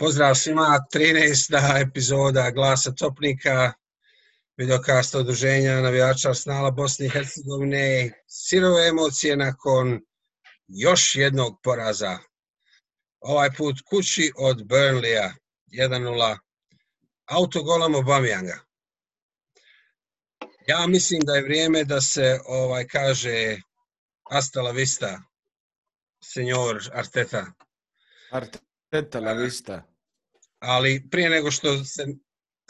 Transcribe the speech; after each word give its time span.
Pozdrav 0.00 0.34
svima, 0.34 0.86
13. 0.94 1.82
epizoda 1.88 2.50
Glasa 2.50 2.92
Topnika, 2.92 3.72
videokasta 4.56 5.18
odruženja 5.18 5.80
navijača 5.80 6.28
Arsenala 6.28 6.70
Bosne 6.70 7.06
i 7.06 7.08
Hercegovine. 7.08 8.12
Sirove 8.26 8.88
emocije 8.88 9.36
nakon 9.36 10.00
još 10.68 11.14
jednog 11.14 11.60
poraza. 11.62 12.18
Ovaj 13.20 13.50
put 13.56 13.76
kući 13.90 14.32
od 14.36 14.62
Burnleya, 14.66 15.32
1-0, 15.66 16.38
autogolom 17.26 17.94
Obamijanga. 17.94 18.58
Ja 20.66 20.86
mislim 20.86 21.20
da 21.20 21.34
je 21.34 21.42
vrijeme 21.42 21.84
da 21.84 22.00
se 22.00 22.40
ovaj 22.46 22.86
kaže 22.86 23.56
hasta 24.30 24.62
la 24.62 24.70
vista, 24.70 25.22
senjor 26.24 26.90
Arteta. 26.92 27.46
Arteta 28.30 29.20
la 29.20 29.32
vista. 29.32 29.87
Ali 30.58 31.08
prije 31.10 31.30
nego 31.30 31.50
što 31.50 31.84
se 31.84 32.06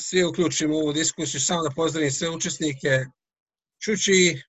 svi 0.01 0.25
uključimo 0.25 0.77
u 0.77 0.81
ovu 0.81 0.93
diskusiju, 0.93 1.41
samo 1.41 1.63
da 1.63 1.71
pozdravim 1.71 2.11
sve 2.11 2.31
učesnike. 2.31 3.05
Čuči, 3.81 4.43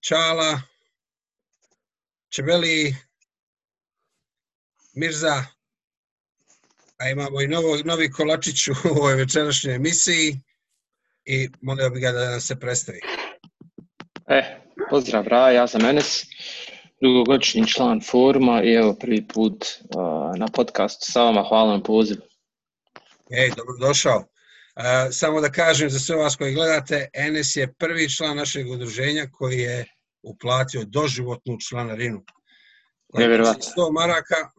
Čala, 0.00 0.60
Čebeli, 2.28 2.96
Mirza, 4.94 5.44
a 6.98 7.08
imamo 7.08 7.40
i 7.40 7.48
novo, 7.48 7.76
novi 7.84 8.10
kolačić 8.10 8.68
u 8.68 8.74
ovoj 8.90 9.14
večerašnjoj 9.14 9.74
emisiji 9.74 10.40
i 11.24 11.48
molio 11.60 11.90
bih 11.90 12.02
ga 12.02 12.12
da 12.12 12.30
nam 12.30 12.40
se 12.40 12.60
predstavi. 12.60 13.00
E, 14.28 14.60
pozdrav 14.90 15.26
Raja, 15.26 15.52
ja 15.52 15.68
sam 15.68 15.84
Enes, 15.84 16.24
dugogodišnji 17.00 17.66
član 17.66 18.00
foruma 18.00 18.62
i 18.62 18.74
evo 18.74 18.94
prvi 19.00 19.26
put 19.26 19.64
uh, 19.64 20.38
na 20.38 20.46
podcastu 20.48 21.12
sa 21.12 21.22
vama, 21.22 21.44
hvala 21.48 21.76
na 21.76 21.82
pozivu. 21.82 22.20
Ej, 23.30 23.50
dobrodošao. 23.56 24.16
Uh, 24.16 24.84
samo 25.10 25.40
da 25.40 25.50
kažem 25.52 25.90
za 25.90 25.98
sve 25.98 26.16
vas 26.16 26.36
koji 26.36 26.54
gledate, 26.54 27.08
Enes 27.14 27.56
je 27.56 27.72
prvi 27.78 28.10
član 28.10 28.36
našeg 28.36 28.70
udruženja 28.70 29.26
koji 29.32 29.58
je 29.58 29.86
uplatio 30.22 30.84
doživotnu 30.84 31.56
članarinu. 31.68 32.24
Nevjerovatno. 33.14 33.62
100 33.76 33.92
maraka, 33.92 34.50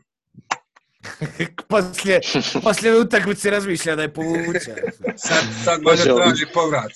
poslije, 1.69 2.19
poslije 2.63 2.99
utakmice 2.99 3.49
razmišlja 3.49 3.95
da 3.95 4.01
je 4.01 4.13
povuče. 4.13 4.75
sad, 5.15 5.43
sad 5.63 5.81
može 5.81 6.03
traži 6.03 6.45
povrat. 6.53 6.91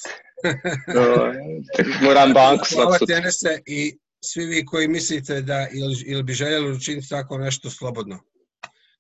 Moram 2.02 2.34
banku 2.34 2.66
Hvala 2.74 2.88
svak 2.88 3.00
ti 3.00 3.04
sutra. 3.04 3.18
Enese 3.18 3.62
i 3.66 3.98
svi 4.34 4.46
vi 4.46 4.66
koji 4.66 4.88
mislite 4.88 5.42
da 5.42 5.68
ili, 5.74 6.04
ili 6.06 6.24
bi 6.24 6.34
željeli 6.34 6.72
učiniti 6.72 7.10
tako 7.10 7.38
nešto 7.38 7.70
slobodno. 7.70 8.20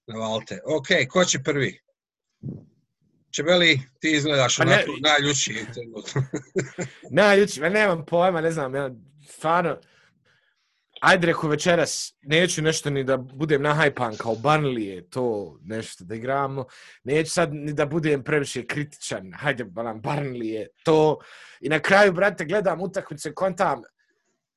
Navalite. 0.08 0.60
Ok, 0.66 0.88
ko 1.10 1.26
će 1.26 1.40
prvi? 1.44 1.80
Čebeli, 3.32 3.82
ti 4.00 4.12
izgledaš 4.12 4.58
Pa 4.58 4.66
ne- 4.66 4.74
onako 4.74 4.92
najljučiji 5.02 5.58
trenutno. 5.74 6.22
Najljuči, 7.22 7.62
ma 7.62 7.70
nemam 7.70 8.06
pojma, 8.06 8.42
ne 8.42 8.52
znam, 8.52 8.76
ja 8.76 8.92
stvarno, 9.30 9.78
ajde 11.02 11.28
reku 11.28 11.48
večeras, 11.48 12.14
neću 12.22 12.62
nešto 12.62 12.90
ni 12.90 13.04
da 13.04 13.18
budem 13.18 13.62
nahajpan 13.62 14.18
kao 14.18 14.36
Barnley 14.36 14.80
je 14.80 15.10
to 15.10 15.58
nešto 15.64 16.04
da 16.04 16.16
igramo, 16.16 16.66
neću 17.04 17.32
sad 17.32 17.54
ni 17.54 17.74
da 17.74 17.86
budem 17.86 18.24
previše 18.24 18.66
kritičan, 18.68 19.32
hajde 19.34 19.64
balam, 19.64 20.02
Barnley 20.02 20.44
je 20.44 20.68
to, 20.84 21.20
i 21.62 21.70
na 21.70 21.80
kraju, 21.80 22.14
brate, 22.14 22.46
gledam 22.46 22.82
utakmice, 22.82 23.34
kontam, 23.34 23.82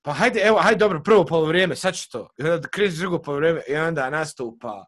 pa 0.03 0.13
hajde, 0.13 0.41
evo, 0.41 0.59
hajde 0.59 0.79
dobro, 0.79 1.03
prvo 1.03 1.25
polovrijeme, 1.27 1.77
sad 1.77 1.95
ću 1.95 2.11
to, 2.11 2.29
i 2.39 2.43
onda 2.43 2.69
kreće 2.69 2.97
drugo 2.97 3.23
polovrijeme, 3.23 3.61
i 3.69 3.77
onda 3.77 4.11
nastupa 4.11 4.87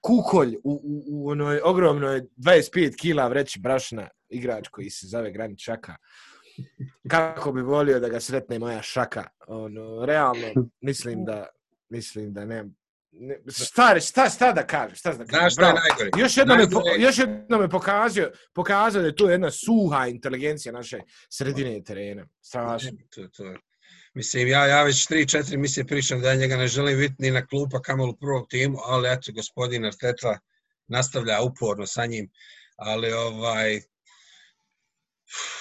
kukolj 0.00 0.56
u, 0.64 0.72
u, 0.72 1.04
u 1.08 1.30
onoj 1.30 1.60
ogromnoj 1.64 2.22
25 2.36 2.96
kila 3.00 3.28
vreći 3.28 3.60
brašna, 3.60 4.08
igrač 4.28 4.68
koji 4.68 4.90
se 4.90 5.06
zove 5.06 5.32
Granit 5.32 5.58
Šaka 5.58 5.96
kako 7.08 7.52
bi 7.52 7.62
volio 7.62 8.00
da 8.00 8.08
ga 8.08 8.20
sretne 8.20 8.58
moja 8.58 8.82
šaka. 8.82 9.28
Ono, 9.46 10.06
realno, 10.06 10.46
mislim 10.80 11.24
da, 11.24 11.46
mislim 11.88 12.32
da 12.32 12.44
ne, 12.44 12.64
ne 13.12 13.38
šta, 13.48 14.00
šta, 14.00 14.28
šta 14.28 14.52
da 14.52 14.66
kažem, 14.66 14.96
šta 14.96 15.12
da 15.12 15.24
kažem. 15.24 15.40
Znaš 15.40 15.52
šta 15.52 15.66
je 15.66 15.72
Bravo. 15.72 15.88
najgore? 15.88 16.22
Još 16.22 16.36
jednom 16.36 16.60
je, 16.60 16.70
po, 16.70 16.82
još 16.98 17.18
jednom 17.18 17.62
je 17.62 17.68
pokazao, 17.68 18.26
pokazao 18.54 19.02
da 19.02 19.08
je 19.08 19.16
to 19.16 19.30
jedna 19.30 19.50
suha 19.50 20.06
inteligencija 20.06 20.72
naše 20.72 21.00
sredine 21.30 21.82
terena. 21.82 22.26
Strašno. 22.40 22.90
To, 23.14 23.28
to. 23.28 23.54
Mislim, 24.14 24.48
ja, 24.48 24.66
ja 24.66 24.82
već 24.82 25.08
3-4 25.08 25.56
misije 25.56 25.86
pričam 25.86 26.20
da 26.20 26.28
ja 26.28 26.34
njega 26.34 26.56
ne 26.56 26.68
želim 26.68 26.98
vidjeti 26.98 27.22
ni 27.22 27.30
na 27.30 27.46
klupa 27.46 27.82
kamol 27.82 28.10
u 28.10 28.16
prvom 28.16 28.48
timu, 28.48 28.78
ali 28.84 29.08
eto, 29.12 29.32
gospodin 29.32 29.84
Arteta 29.84 30.38
nastavlja 30.86 31.40
uporno 31.42 31.86
sa 31.86 32.06
njim. 32.06 32.30
Ali, 32.76 33.12
ovaj, 33.12 33.80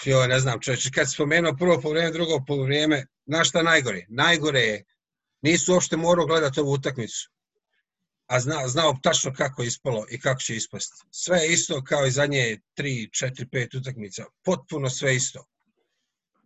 joj, 0.06 0.28
ne 0.28 0.40
znam, 0.40 0.59
čovječe, 0.59 0.92
kad 0.92 1.08
si 1.08 1.13
spomenuo 1.13 1.56
prvo 1.59 1.81
polovrijeme, 1.81 2.12
drugo 2.12 2.44
polovrijeme, 2.47 3.06
znaš 3.25 3.50
šta 3.50 3.63
najgore? 3.63 4.06
Najgore 4.09 4.59
je, 4.59 4.84
nisu 5.42 5.74
uopšte 5.74 5.97
morao 5.97 6.25
gledati 6.25 6.59
ovu 6.59 6.72
utakmicu, 6.72 7.30
a 8.28 8.40
zna, 8.40 8.68
znao 8.68 9.00
tačno 9.03 9.34
kako 9.34 9.62
je 9.62 9.68
ispalo 9.68 10.06
i 10.09 10.19
kako 10.19 10.42
će 10.42 10.56
ispasti. 10.56 11.08
Sve 11.12 11.38
je 11.38 11.53
isto 11.53 11.84
kao 11.84 12.06
i 12.06 12.12
zadnje 12.12 12.59
3, 12.78 13.09
4, 13.09 13.46
5 13.50 13.80
utakmica. 13.80 14.25
Potpuno 14.44 14.90
sve 14.90 15.16
isto. 15.16 15.46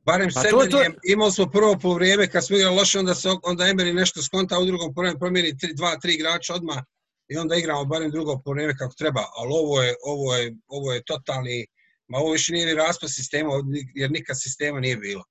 Barem 0.08 0.30
Pa 0.34 0.42
to- 0.42 0.68
to, 0.72 0.80
imali 1.04 1.32
smo 1.32 1.46
prvo 1.50 1.78
poluvreme 1.82 2.30
kad 2.32 2.46
smo 2.46 2.58
igrali 2.58 2.76
loše, 2.76 3.00
onda 3.00 3.16
se 3.16 3.30
onda 3.44 3.64
Emery 3.64 3.94
nešto 3.94 4.22
skonta, 4.22 4.60
u 4.60 4.66
drugom 4.66 4.94
poluvremenu 4.94 5.20
promijeni 5.20 5.58
tri, 5.58 5.74
dva, 5.74 6.00
tri 6.00 6.14
igrača 6.14 6.54
odmah 6.54 6.78
i 7.28 7.38
onda 7.38 7.56
igramo 7.56 7.86
barem 7.86 8.12
drugo 8.12 8.42
poluvreme 8.46 8.78
kako 8.78 8.94
treba. 8.98 9.22
Ali 9.38 9.50
ovo 9.54 9.84
je, 9.84 9.96
ovo 10.04 10.36
je, 10.36 10.56
ovo 10.68 10.94
je 10.94 11.04
totalni, 11.04 11.66
ma 12.08 12.18
ovo 12.18 12.32
više 12.32 12.54
nije 12.54 12.66
ni 12.66 12.74
raspad 12.74 13.10
sistema, 13.14 13.50
jer 13.96 14.12
nikad 14.12 14.42
sistema 14.42 14.80
nije 14.80 14.98
bilo. 14.98 15.24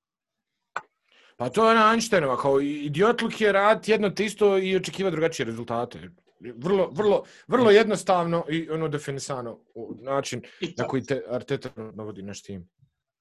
Pa 1.36 1.48
to 1.48 1.64
je 1.64 1.70
ona 1.70 1.90
Einsteinova, 1.92 2.36
kao 2.36 2.60
idiotluk 2.60 3.40
je 3.40 3.52
rad 3.52 3.88
jedno 3.88 4.10
te 4.10 4.24
isto 4.24 4.58
i 4.58 4.76
očekiva 4.76 5.10
drugačije 5.10 5.46
rezultate. 5.46 6.10
Vrlo, 6.56 6.90
vrlo, 6.92 7.24
vrlo 7.48 7.70
jednostavno 7.70 8.44
i 8.48 8.70
ono 8.70 8.88
definisano 8.88 9.60
način 10.02 10.42
na 10.76 10.86
koji 10.88 11.02
te 11.04 11.22
Arteta 11.30 11.70
navodi 11.94 12.22
naš 12.22 12.42
tim. 12.42 12.68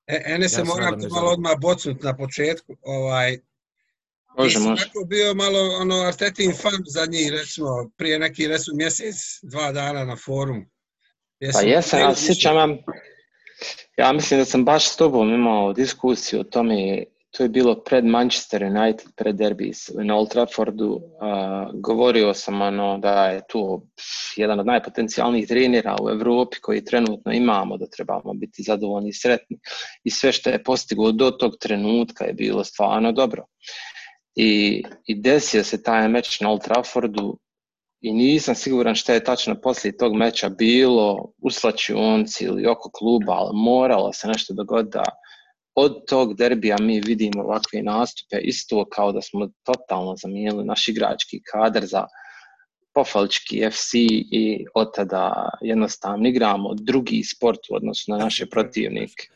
E, 0.07 0.23
ene 0.25 0.49
se 0.49 0.61
Ja 0.61 0.65
moram 0.65 0.99
ne 0.99 1.07
malo 1.07 1.31
odmah 1.31 1.59
bocnut 1.61 2.03
na 2.03 2.17
početku. 2.17 2.75
Ovaj, 2.81 3.37
Može, 4.37 4.49
Ti 4.49 4.61
si 4.61 4.67
može. 4.67 4.83
onako 4.83 5.05
bio 5.05 5.33
malo 5.33 5.59
ono 5.59 5.95
Artetin 5.95 6.53
fan 6.61 6.83
zadnji, 6.87 7.29
recimo, 7.29 7.89
prije 7.97 8.19
neki 8.19 8.47
recimo 8.47 8.77
mjesec, 8.77 9.15
dva 9.41 9.71
dana 9.71 10.05
na 10.05 10.15
forum. 10.15 10.65
Pa 11.53 11.61
jesam, 11.61 11.99
ja 11.99 12.15
se 12.15 12.25
sjećam, 12.25 12.55
ja, 12.55 12.77
ja 13.97 14.13
mislim 14.13 14.39
da 14.39 14.45
sam 14.45 14.65
baš 14.65 14.89
s 14.89 14.95
tobom 14.95 15.33
imao 15.33 15.73
diskusiju 15.73 16.39
o 16.39 16.43
tome, 16.43 17.03
to 17.37 17.43
je 17.43 17.49
bilo 17.49 17.75
pred 17.83 18.05
Manchester 18.05 18.63
United, 18.63 19.07
pred 19.15 19.35
derbi 19.35 19.71
na 20.03 20.15
Old 20.15 20.29
Traffordu, 20.29 20.89
uh, 20.89 21.01
govorio 21.73 22.33
sam 22.33 22.61
ono 22.61 22.97
da 22.97 23.25
je 23.25 23.41
to 23.49 23.81
jedan 24.37 24.59
od 24.59 24.65
najpotencijalnijih 24.65 25.47
trenera 25.47 25.95
u 26.01 26.09
Evropi 26.09 26.57
koji 26.61 26.85
trenutno 26.85 27.31
imamo, 27.31 27.77
da 27.77 27.87
trebamo 27.87 28.33
biti 28.33 28.63
zadovoljni 28.63 29.09
i 29.09 29.13
sretni 29.13 29.57
i 30.03 30.11
sve 30.11 30.31
što 30.31 30.49
je 30.49 30.63
postiglo 30.63 31.11
do 31.11 31.31
tog 31.31 31.51
trenutka 31.59 32.25
je 32.25 32.33
bilo 32.33 32.63
stvarno 32.63 33.11
dobro. 33.11 33.45
I, 34.35 34.83
i 35.05 35.21
desio 35.21 35.63
se 35.63 35.83
taj 35.83 36.07
meč 36.07 36.39
na 36.39 36.49
Old 36.49 36.63
Traffordu 36.63 37.39
i 38.01 38.13
nisam 38.13 38.55
siguran 38.55 38.95
šta 38.95 39.13
je 39.13 39.23
tačno 39.23 39.61
poslije 39.61 39.97
tog 39.97 40.15
meča 40.15 40.49
bilo 40.49 41.31
u 41.41 41.51
slačionci 41.51 42.43
ili 42.43 42.67
oko 42.67 42.89
kluba, 42.89 43.33
ali 43.33 43.49
moralo 43.53 44.13
se 44.13 44.27
nešto 44.27 44.53
dogoditi 44.53 44.97
da 44.97 45.03
od 45.75 46.05
tog 46.07 46.35
derbija 46.37 46.77
mi 46.81 46.99
vidimo 46.99 47.43
ovakve 47.43 47.81
nastupe, 47.81 48.37
isto 48.41 48.85
kao 48.89 49.11
da 49.11 49.21
smo 49.21 49.49
totalno 49.63 50.15
zamijenili 50.15 50.65
naš 50.65 50.87
igrački 50.87 51.41
kadar 51.51 51.85
za 51.85 52.05
pofalički 52.93 53.69
FC 53.71 53.93
i 54.31 54.65
od 54.73 54.95
tada 54.95 55.49
jednostavno 55.61 56.27
igramo 56.27 56.73
drugi 56.73 57.23
sport 57.23 57.59
u 57.69 57.75
odnosu 57.75 58.11
na 58.11 58.17
naše 58.17 58.45
protivnike. 58.45 59.27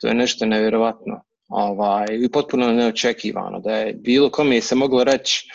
To 0.00 0.08
je 0.08 0.14
nešto 0.14 0.46
nevjerovatno 0.46 1.22
ovaj, 1.48 2.06
i 2.24 2.28
potpuno 2.28 2.72
neočekivano 2.72 3.60
da 3.60 3.76
je 3.76 3.92
bilo 3.94 4.30
kome 4.30 4.60
se 4.60 4.74
moglo 4.74 5.04
reći 5.04 5.48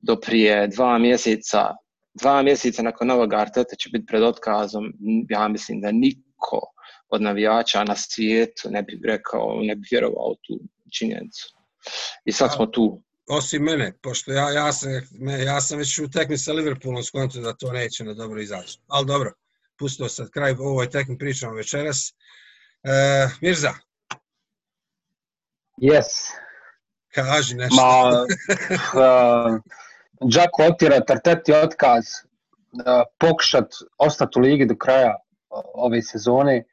do 0.00 0.16
prije 0.16 0.66
dva 0.68 0.98
mjeseca, 0.98 1.74
dva 2.14 2.42
mjeseca 2.42 2.82
nakon 2.82 3.08
novog 3.08 3.34
Arteta 3.34 3.76
će 3.76 3.88
biti 3.92 4.06
pred 4.06 4.22
otkazom, 4.22 4.92
ja 5.28 5.48
mislim 5.48 5.80
da 5.80 5.92
niko 5.92 6.60
od 7.08 7.22
navijača 7.22 7.84
na 7.84 7.96
svijetu 7.96 8.70
ne 8.70 8.82
bi 8.82 9.00
rekao, 9.04 9.60
ne 9.62 9.74
bi 9.76 9.88
vjerovao 9.90 10.34
tu 10.34 10.60
činjenicu. 10.98 11.54
I 12.24 12.32
sad 12.32 12.54
smo 12.54 12.66
tu. 12.66 13.02
Osim 13.28 13.62
mene, 13.62 13.92
pošto 14.02 14.32
ja, 14.32 14.50
ja, 14.50 14.72
sam, 14.72 14.90
me, 15.20 15.42
ja 15.42 15.60
sam 15.60 15.78
već 15.78 15.98
u 15.98 16.10
tekmi 16.10 16.38
sa 16.38 16.52
Liverpoolom 16.52 17.02
skonto 17.02 17.40
da 17.40 17.52
to 17.56 17.72
neće 17.72 18.04
na 18.04 18.14
dobro 18.14 18.40
izaći. 18.40 18.78
Ali 18.86 19.06
dobro, 19.06 19.32
pustimo 19.78 20.08
sad 20.08 20.30
kraj 20.30 20.54
ovoj 20.58 20.90
tekmi 20.90 21.18
pričamo 21.18 21.54
večeras. 21.54 22.14
E, 22.82 23.28
Mirza, 23.40 23.72
Yes. 25.82 26.32
kaži 27.14 27.54
nešto. 27.54 27.76
Ma, 27.76 28.08
uh, 28.10 29.60
Džako 30.32 30.62
otira 30.62 31.00
Tarteti 31.00 31.52
otkaz. 31.52 32.04
pokušat 33.18 33.72
ostati 33.98 34.38
u 34.38 34.42
ligi 34.42 34.66
do 34.66 34.76
kraja 34.76 35.16
ove 35.74 36.02
sezone 36.02 36.64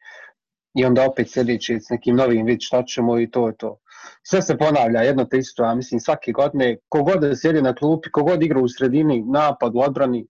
i 0.74 0.86
onda 0.86 1.06
opet 1.10 1.32
sljedeći 1.32 1.80
s 1.80 1.90
nekim 1.90 2.16
novim 2.16 2.46
vid 2.46 2.60
šta 2.62 2.84
ćemo 2.84 3.20
i 3.20 3.32
to 3.32 3.48
je 3.48 3.58
to. 3.58 3.78
Sve 4.24 4.42
se 4.42 4.58
ponavlja 4.58 5.02
jedno 5.02 5.26
te 5.26 5.38
isto, 5.38 5.64
a 5.64 5.76
mislim 5.76 6.00
svake 6.00 6.32
godine, 6.32 6.78
kogod 6.90 7.22
da 7.22 7.36
sjedi 7.36 7.62
na 7.62 7.76
klupi, 7.76 8.12
kogod 8.12 8.44
igra 8.44 8.60
u 8.60 8.70
sredini, 8.70 9.24
napad, 9.26 9.76
u 9.76 9.80
odbrani, 9.80 10.28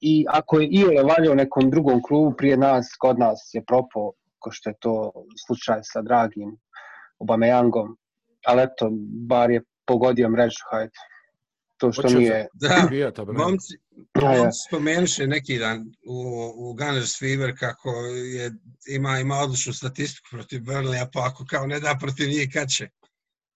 i 0.00 0.26
ako 0.28 0.60
je 0.60 0.68
Iole 0.70 1.02
valjao 1.02 1.34
nekom 1.34 1.70
drugom 1.70 2.02
klubu 2.02 2.36
prije 2.36 2.56
nas, 2.56 2.86
kod 2.98 3.18
nas 3.18 3.50
je 3.52 3.64
propao, 3.64 4.12
ko 4.38 4.50
što 4.52 4.70
je 4.70 4.74
to 4.80 5.12
slučaj 5.46 5.80
sa 5.82 6.02
dragim 6.02 6.56
Obameyangom, 7.18 7.96
ali 8.46 8.62
eto, 8.62 8.90
bar 9.28 9.50
je 9.50 9.62
pogodio 9.86 10.28
mrežu, 10.28 10.64
hajde. 10.70 10.92
To 11.78 11.92
što 11.92 12.02
Hoće 12.02 12.18
nije... 12.18 12.46
Da, 12.52 12.88
momci, 13.32 13.78
momci 14.22 14.58
spomenuše 14.68 15.26
neki 15.26 15.58
dan 15.58 15.80
u, 16.08 16.18
u 16.56 16.74
Gunners 16.74 17.18
Fever 17.18 17.58
kako 17.58 17.90
je, 18.34 18.50
ima, 18.88 19.18
ima 19.18 19.38
odličnu 19.38 19.72
statistiku 19.72 20.28
protiv 20.30 20.60
Burnleya, 20.60 21.06
pa 21.12 21.26
ako 21.26 21.44
kao 21.50 21.66
ne 21.66 21.80
da 21.80 21.96
protiv 22.00 22.28
njih, 22.28 22.48
kad 22.52 22.68
će? 22.68 22.88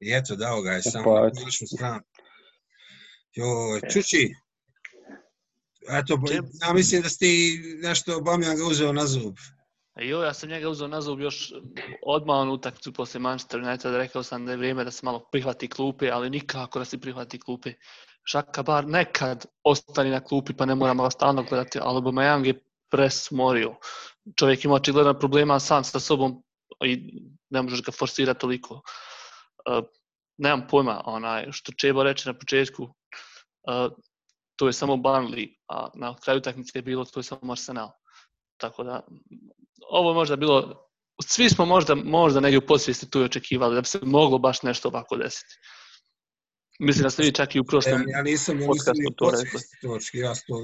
I 0.00 0.14
eto, 0.14 0.36
dao 0.36 0.62
ga 0.62 0.70
je 0.70 0.82
samo 0.82 1.04
Pa, 1.04 1.20
na 1.20 1.26
eto. 1.26 1.40
odličnu 1.40 1.66
stranu. 1.66 2.02
Jo, 3.34 3.46
Čuči, 3.92 4.34
eto, 5.88 6.18
ja 6.66 6.72
mislim 6.72 7.02
da 7.02 7.08
si 7.08 7.18
ti 7.18 7.60
nešto 7.82 8.20
Bamjanga 8.20 8.64
uzeo 8.64 8.92
na 8.92 9.06
zub. 9.06 9.34
A 9.94 10.02
jo, 10.02 10.22
ja 10.22 10.34
sam 10.34 10.48
njega 10.48 10.68
uzeo 10.68 10.88
na 10.88 11.00
zub 11.00 11.20
još 11.20 11.52
odmah 12.06 12.36
on 12.36 12.50
utakmicu 12.50 12.92
posle 12.92 13.20
Manchester 13.20 13.60
United, 13.60 13.94
rekao 13.94 14.22
sam 14.22 14.46
da 14.46 14.52
je 14.52 14.56
vrijeme 14.58 14.84
da 14.84 14.90
se 14.90 15.00
malo 15.02 15.28
prihvati 15.32 15.68
klupe, 15.68 16.10
ali 16.10 16.30
nikako 16.30 16.78
da 16.78 16.84
se 16.84 16.98
prihvati 16.98 17.38
klupe. 17.38 17.72
Šaka 18.24 18.62
bar 18.62 18.88
nekad 18.88 19.46
ostani 19.64 20.10
na 20.10 20.20
klupi 20.20 20.52
pa 20.56 20.66
ne 20.66 20.74
moramo 20.74 21.02
ga 21.02 21.10
stalno 21.10 21.42
gledati, 21.42 21.78
ali 21.82 22.00
Aubameyang 22.00 22.46
je 22.46 22.62
presmorio. 22.90 23.74
Čovjek 24.38 24.64
ima 24.64 24.74
očigledan 24.74 25.18
problema 25.18 25.60
sam 25.60 25.84
sa 25.84 26.00
sobom 26.00 26.42
i 26.84 27.20
ne 27.50 27.62
možeš 27.62 27.82
ga 27.82 27.92
forsirati 27.92 28.40
toliko. 28.40 28.74
Uh, 28.74 29.84
nemam 30.38 30.66
pojma, 30.70 31.02
onaj, 31.04 31.46
što 31.52 31.72
Čebo 31.72 32.02
reče 32.02 32.28
na 32.28 32.38
početku, 32.38 32.82
uh, 32.82 33.92
to 34.56 34.66
je 34.66 34.72
samo 34.72 34.96
Burnley, 34.96 35.56
a 35.68 35.88
na 35.94 36.16
kraju 36.24 36.38
utakmice 36.38 36.78
je 36.78 36.82
bilo 36.82 37.04
to 37.04 37.20
je 37.20 37.24
samo 37.24 37.52
Arsenal. 37.52 37.90
Tako 38.56 38.84
da, 38.84 39.06
ovo 39.90 40.10
je 40.10 40.14
možda 40.14 40.36
bilo, 40.36 40.88
svi 41.26 41.48
smo 41.48 41.64
možda, 41.64 41.94
možda 41.94 42.40
negdje 42.40 42.58
u 42.58 42.66
podsvijesti 42.66 43.10
tu 43.10 43.20
očekivali 43.20 43.74
da 43.74 43.80
bi 43.80 43.86
se 43.86 43.98
moglo 44.02 44.38
baš 44.38 44.62
nešto 44.62 44.88
ovako 44.88 45.16
desiti. 45.16 45.54
Mislim 46.78 47.02
da 47.02 47.10
ste 47.10 47.22
vi 47.22 47.32
čak 47.32 47.54
i 47.54 47.60
u 47.60 47.62
Ja, 47.62 47.66
prošlom 47.68 47.92
ja 47.92 47.98
nisam, 47.98 48.14
ja 48.14 48.22
nisam 48.22 48.58
podcastu 48.66 49.02
ni 49.08 49.16
to 49.16 49.30
rekli. 49.30 49.50
podsvijesti 49.52 49.76
točki, 49.82 50.18
ja 50.18 50.34
sam 50.34 50.44
to 50.48 50.62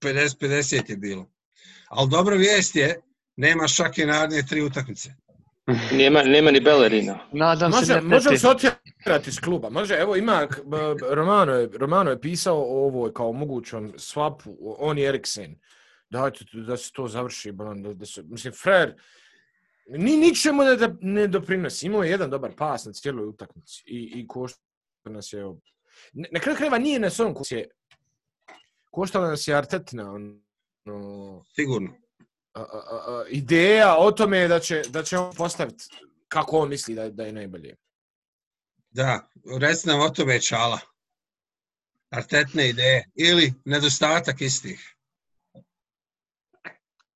50-50 0.00 0.90
je 0.90 0.96
bilo. 0.96 1.26
Ali 1.88 2.10
dobra 2.10 2.36
vijest 2.36 2.76
je, 2.76 3.00
nema 3.36 3.68
šake 3.68 4.06
naredne 4.06 4.42
tri 4.46 4.62
utakmice. 4.62 5.14
Nema, 5.92 6.22
nema 6.22 6.50
ni 6.50 6.60
Bellerina. 6.60 7.18
Nadam 7.32 7.72
se 7.72 7.78
Može, 7.78 7.94
ne, 7.94 8.00
može 8.00 8.38
se 8.38 8.48
otjerati 8.48 9.30
iz 9.30 9.40
kluba. 9.40 9.70
Može, 9.70 9.94
evo 9.94 10.16
ima, 10.16 10.46
b- 10.64 11.14
Romano 11.14 11.52
je, 11.52 11.68
Romano 11.78 12.10
je 12.10 12.20
pisao 12.20 12.56
o 12.58 12.86
ovoj 12.86 13.12
kao 13.14 13.32
mogućom 13.32 13.92
swapu, 13.96 14.56
on 14.60 14.98
i 14.98 15.02
Eriksen. 15.02 15.58
Dajte 16.10 16.44
da 16.52 16.76
se 16.76 16.92
to 16.92 17.08
završi, 17.08 17.52
da, 17.52 17.94
da 17.94 18.06
se, 18.06 18.22
mislim, 18.22 18.52
Frer, 18.52 18.94
ni 19.88 20.16
ničemu 20.16 20.62
ne, 20.64 20.76
da, 20.76 20.94
ne 21.00 21.26
doprinosi. 21.26 21.86
Imao 21.86 22.02
je 22.02 22.10
jedan 22.10 22.30
dobar 22.30 22.52
pas 22.56 22.84
na 22.84 22.92
cijeloj 22.92 23.26
utakmici 23.26 23.82
i, 23.86 24.20
i 24.20 24.26
košta 24.26 24.60
nas 25.04 25.32
je... 25.32 25.44
na 26.12 26.40
kraju 26.40 26.56
krajeva 26.56 26.78
nije 26.78 26.98
nas 26.98 27.20
on 27.20 27.34
ko 27.34 27.42
je 27.50 27.68
koštala 28.90 29.28
nas 29.28 29.48
je 29.48 29.54
Artetina, 29.54 30.12
Sigurno. 31.54 31.90
a, 32.52 32.60
a, 32.60 32.62
a, 32.62 33.24
ideja 33.28 33.96
o 33.98 34.12
tome 34.12 34.48
da 34.48 34.60
će, 34.60 34.82
da 34.88 35.02
će 35.02 35.18
on 35.18 35.34
postaviti 35.34 35.84
kako 36.28 36.58
on 36.58 36.68
misli 36.68 36.94
da, 36.94 37.10
da 37.10 37.24
je 37.24 37.32
najbolje. 37.32 37.74
Da, 38.90 39.28
reci 39.60 39.88
nam 39.88 40.00
o 40.00 40.10
tome 40.10 40.40
čala. 40.40 40.78
Artetne 42.10 42.68
ideje 42.68 43.10
ili 43.14 43.54
nedostatak 43.64 44.40
istih. 44.40 44.94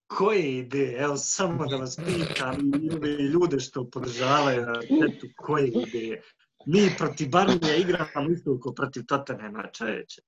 Koje 0.07 0.59
ideje? 0.59 1.03
Evo, 1.03 1.17
samo 1.17 1.67
da 1.67 1.77
vas 1.77 1.97
pitam 1.97 2.57
i 2.83 2.91
ove 2.91 3.09
ljude 3.09 3.61
što 3.61 3.91
podržavaju 3.91 4.67
na 4.67 4.81
tetu, 4.81 5.27
koje 5.37 5.69
ideje? 5.69 6.23
Mi 6.67 6.95
protiv 6.99 7.29
Barnija 7.29 7.77
igramo 7.77 8.31
isto 8.33 8.73
protiv 8.77 9.03
Tottenhama, 9.09 9.71
čoveče. 9.73 10.23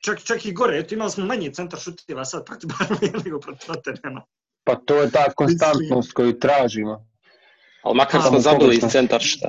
Čak, 0.00 0.22
čak 0.22 0.46
i 0.46 0.52
gore, 0.52 0.78
eto 0.78 0.94
imali 0.94 1.10
smo 1.10 1.26
manje 1.26 1.50
centar 1.52 1.80
šutiva 1.80 2.24
sad 2.24 2.44
protiv 2.46 2.70
Barnija 2.70 3.12
nego 3.24 3.40
protiv 3.40 3.66
Tottenhama. 3.66 4.22
Pa 4.64 4.74
to 4.76 4.96
je 4.96 5.10
ta 5.10 5.32
konstantnost 5.32 6.12
koju 6.12 6.38
tražimo. 6.38 7.06
Ali 7.82 7.96
makar 7.96 8.20
A, 8.20 8.22
smo 8.22 8.40
zabili 8.40 8.76
iz 8.76 8.82
centar 8.82 9.20
šta. 9.20 9.48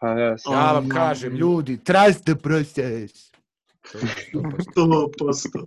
Pa, 0.00 0.08
jes. 0.08 0.42
Ja 0.46 0.72
vam 0.72 0.84
Um, 0.84 0.90
kažem, 0.90 1.34
ljudi, 1.34 1.84
trust 1.84 2.24
the 2.24 2.34
process. 2.34 3.30
To 3.92 3.98
je 3.98 4.04
100%. 4.76 5.10
100%. 5.16 5.66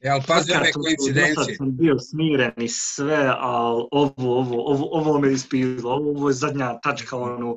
Ja, 0.00 0.12
ali 0.12 0.22
pazi 0.26 0.52
ove 0.52 0.72
to- 0.72 0.80
koincidencije. 0.80 1.34
dosad 1.34 1.56
sam 1.56 1.76
bio 1.76 1.98
smiren 1.98 2.52
i 2.56 2.68
sve, 2.68 3.34
ali 3.38 3.86
ovo, 3.90 4.38
ovo, 4.38 4.62
ovo, 4.66 4.88
ovo 4.92 5.18
me 5.20 5.32
ispilo. 5.32 5.90
Ovo 5.92 6.28
je 6.28 6.34
zadnja 6.34 6.78
tačka, 6.80 7.16
ono, 7.16 7.56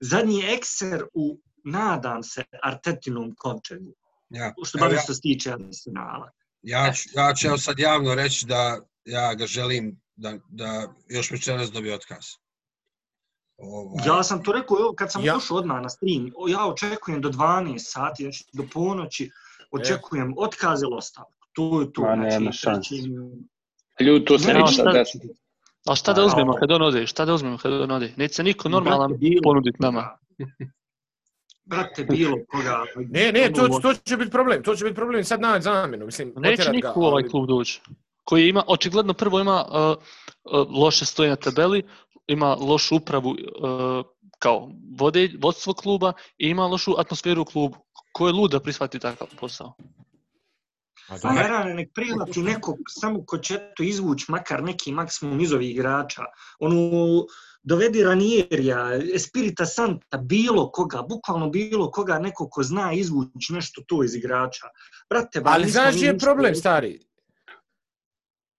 zadnji 0.00 0.42
ekser 0.48 1.04
u, 1.14 1.38
nadam 1.64 2.22
se, 2.22 2.44
Artetinom 2.62 3.34
končegu. 3.34 3.94
Ja, 4.34 4.54
Što 4.64 4.78
bar 4.78 4.92
ja, 4.92 5.00
što 5.00 5.14
se 5.14 5.20
tiče 5.20 5.52
Arsenala. 5.52 6.30
ja, 6.62 6.92
ću, 6.92 7.08
ja 7.14 7.34
ću 7.34 7.46
evo 7.46 7.58
sad 7.58 7.78
javno 7.78 8.14
reći 8.14 8.46
da 8.46 8.78
ja 9.04 9.34
ga 9.34 9.46
želim 9.46 10.00
da, 10.16 10.38
da 10.48 10.68
još 11.08 11.30
večeras 11.30 11.70
dobije 11.70 11.94
otkaz. 11.94 12.24
Ovaj, 13.58 14.06
Ja 14.06 14.22
sam 14.22 14.42
to 14.44 14.52
rekao, 14.52 14.78
evo, 14.80 14.94
kad 14.94 15.12
sam 15.12 15.24
Ja- 15.24 15.36
ušao 15.36 15.56
odmah 15.56 15.82
na 15.82 15.88
stream, 15.88 16.30
ja 16.48 16.66
očekujem 16.66 17.20
do 17.20 17.28
12 17.30 17.78
sati, 17.80 18.22
znači 18.22 18.44
do 18.52 18.64
ponoći, 18.72 19.30
očekujem 19.70 20.34
otkaz 20.36 20.82
ili 20.82 20.94
ostavku. 20.94 21.32
To 21.52 21.80
je 21.80 21.92
to. 21.92 22.02
Ma, 22.02 22.14
znači, 22.16 22.30
nema 22.32 22.52
šanse. 22.52 22.94
znači, 22.94 23.10
Ljudi, 24.00 24.24
to 24.24 24.38
se 24.38 24.48
Ne, 24.48 24.54
neće 24.54 24.72
šta- 24.72 24.82
sad 24.82 24.94
desiti. 24.94 25.28
Ali 25.86 25.96
šta 25.96 26.12
da 26.12 26.22
A, 26.22 26.24
uzmemo 26.24 26.52
kad 26.52 26.70
on 26.70 26.82
ode? 26.82 27.06
Šta 27.06 27.24
da 27.24 27.34
uzmemo 27.34 27.58
kad 27.58 27.72
on 27.72 27.90
ode? 27.90 28.12
Neće 28.16 28.34
se 28.34 28.42
niko 28.42 28.68
normalan 28.68 29.10
ponuditi 29.42 29.76
nama. 29.80 30.18
Brate, 31.64 32.04
bilo 32.04 32.36
koga. 32.48 32.84
Ne, 33.10 33.32
ne, 33.32 33.52
to, 33.52 33.64
ono, 33.64 33.78
to 33.80 33.94
će 33.94 34.16
biti 34.16 34.30
problem. 34.30 34.62
To 34.62 34.76
će 34.76 34.84
biti 34.84 34.94
problem 34.96 35.24
sad 35.24 35.40
naći 35.40 35.62
zamjenu. 35.62 36.06
Mislim, 36.06 36.32
Neće 36.36 36.70
niko 36.70 36.88
ga, 36.88 36.94
u 36.96 37.02
ovaj 37.02 37.22
ali- 37.22 37.30
klub 37.30 37.48
doći. 37.48 37.80
Koji 38.24 38.48
ima, 38.48 38.62
očigledno 38.66 39.14
prvo 39.14 39.40
ima 39.40 39.64
uh, 39.68 40.02
uh, 40.60 40.82
loše 40.82 41.04
stoje 41.04 41.30
na 41.30 41.36
tabeli, 41.36 41.82
ima 42.26 42.54
lošu 42.54 42.96
upravu 42.96 43.30
uh, 43.30 43.36
kao 44.38 44.70
vode, 44.98 45.30
vodstvo 45.42 45.74
kluba 45.74 46.12
i 46.38 46.48
ima 46.48 46.66
lošu 46.66 46.94
atmosferu 46.98 47.42
u 47.42 47.44
klubu. 47.44 47.76
Ko 48.12 48.26
je 48.26 48.32
lud 48.32 48.50
da 48.50 48.60
prihvati 48.60 48.98
takav 48.98 49.28
posao? 49.40 49.74
A 51.08 51.14
A 51.14 51.18
dobro. 51.18 51.42
naravno, 51.42 51.74
nek 51.74 51.88
prihvati 51.94 52.42
nekog 52.42 52.76
samo 52.88 53.24
ko 53.26 53.38
će 53.38 53.58
to 53.76 53.82
izvući 53.82 54.24
makar 54.28 54.62
neki 54.62 54.92
maksimum 54.92 55.40
iz 55.40 55.52
ovih 55.52 55.70
igrača. 55.70 56.22
Ono, 56.60 56.76
dovedi 57.64 58.04
Ranierija, 58.04 59.00
Espirita 59.14 59.66
Santa, 59.66 60.18
bilo 60.18 60.70
koga, 60.70 61.02
bukvalno 61.02 61.48
bilo 61.50 61.90
koga, 61.90 62.18
neko 62.18 62.48
ko 62.48 62.62
zna 62.62 62.92
izvući 62.92 63.52
nešto 63.52 63.82
to 63.86 64.04
iz 64.04 64.14
igrača. 64.14 64.66
Brate, 65.10 65.40
ba, 65.40 65.50
Ali 65.50 65.70
znaš 65.70 66.02
je 66.02 66.18
problem, 66.18 66.54
stari? 66.54 67.00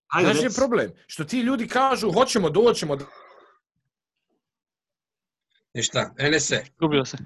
Ajde, 0.07 0.33
Znaš 0.33 0.43
je 0.43 0.49
problem? 0.49 0.91
Što 1.07 1.23
ti 1.23 1.39
ljudi 1.39 1.67
kažu, 1.67 2.11
hoćemo, 2.11 2.49
doćemo. 2.49 2.97
Ništa, 5.73 6.13
Enese, 6.17 6.65
Gubio 6.79 7.05
se. 7.05 7.17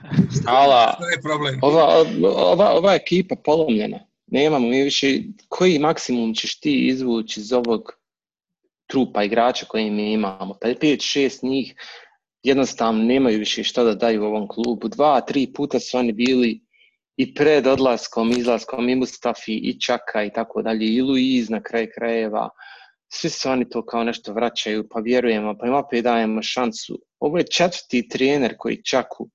Ala, 0.48 0.96
to 1.00 1.10
je 1.10 1.22
problem. 1.22 1.60
ova, 1.62 2.06
ova, 2.24 2.72
ova 2.72 2.94
ekipa 2.94 3.36
polomljena. 3.46 4.00
Nemamo 4.28 4.68
mi 4.68 4.84
više, 4.84 5.20
koji 5.48 5.80
maksimum 5.80 6.34
ćeš 6.34 6.60
ti 6.60 6.88
izvući 6.88 7.40
iz 7.40 7.54
ovog 7.54 7.99
trupa 8.90 9.24
igrača 9.24 9.66
koje 9.66 9.92
mi 9.92 10.14
imamo? 10.14 10.58
Pa 10.62 10.68
5-6 10.68 11.44
njih 11.44 11.76
jednostavno 12.44 13.04
nemaju 13.04 13.40
više 13.40 13.64
šta 13.64 13.84
da 13.84 13.96
daju 13.96 14.24
u 14.24 14.26
ovom 14.26 14.48
klubu. 14.48 14.88
Dva, 14.88 15.22
tri 15.22 15.54
puta 15.54 15.80
su 15.80 15.98
oni 15.98 16.12
bili 16.12 16.62
i 17.18 17.34
pred 17.34 17.68
odlaskom, 17.68 18.32
izlaskom 18.32 18.90
i 18.90 18.96
Mustafi 18.96 19.54
i 19.54 19.80
Čaka 19.82 20.24
i 20.24 20.34
tako 20.34 20.62
dalje, 20.62 20.86
i 20.86 21.02
Luiz 21.02 21.50
na 21.50 21.64
kraj 21.64 21.90
krajeva. 21.92 22.50
Svi 23.12 23.30
se 23.30 23.50
oni 23.50 23.70
to 23.70 23.86
kao 23.86 24.04
nešto 24.04 24.34
vraćaju, 24.34 24.88
pa 24.90 25.00
vjerujemo, 25.00 25.58
pa 25.60 25.68
im 25.68 25.74
opet 25.74 26.04
dajemo 26.04 26.42
šansu. 26.42 27.00
Ovo 27.20 27.38
je 27.38 27.48
četvrti 27.48 28.08
trener 28.10 28.56
koji 28.58 28.84
Čaku 28.84 29.30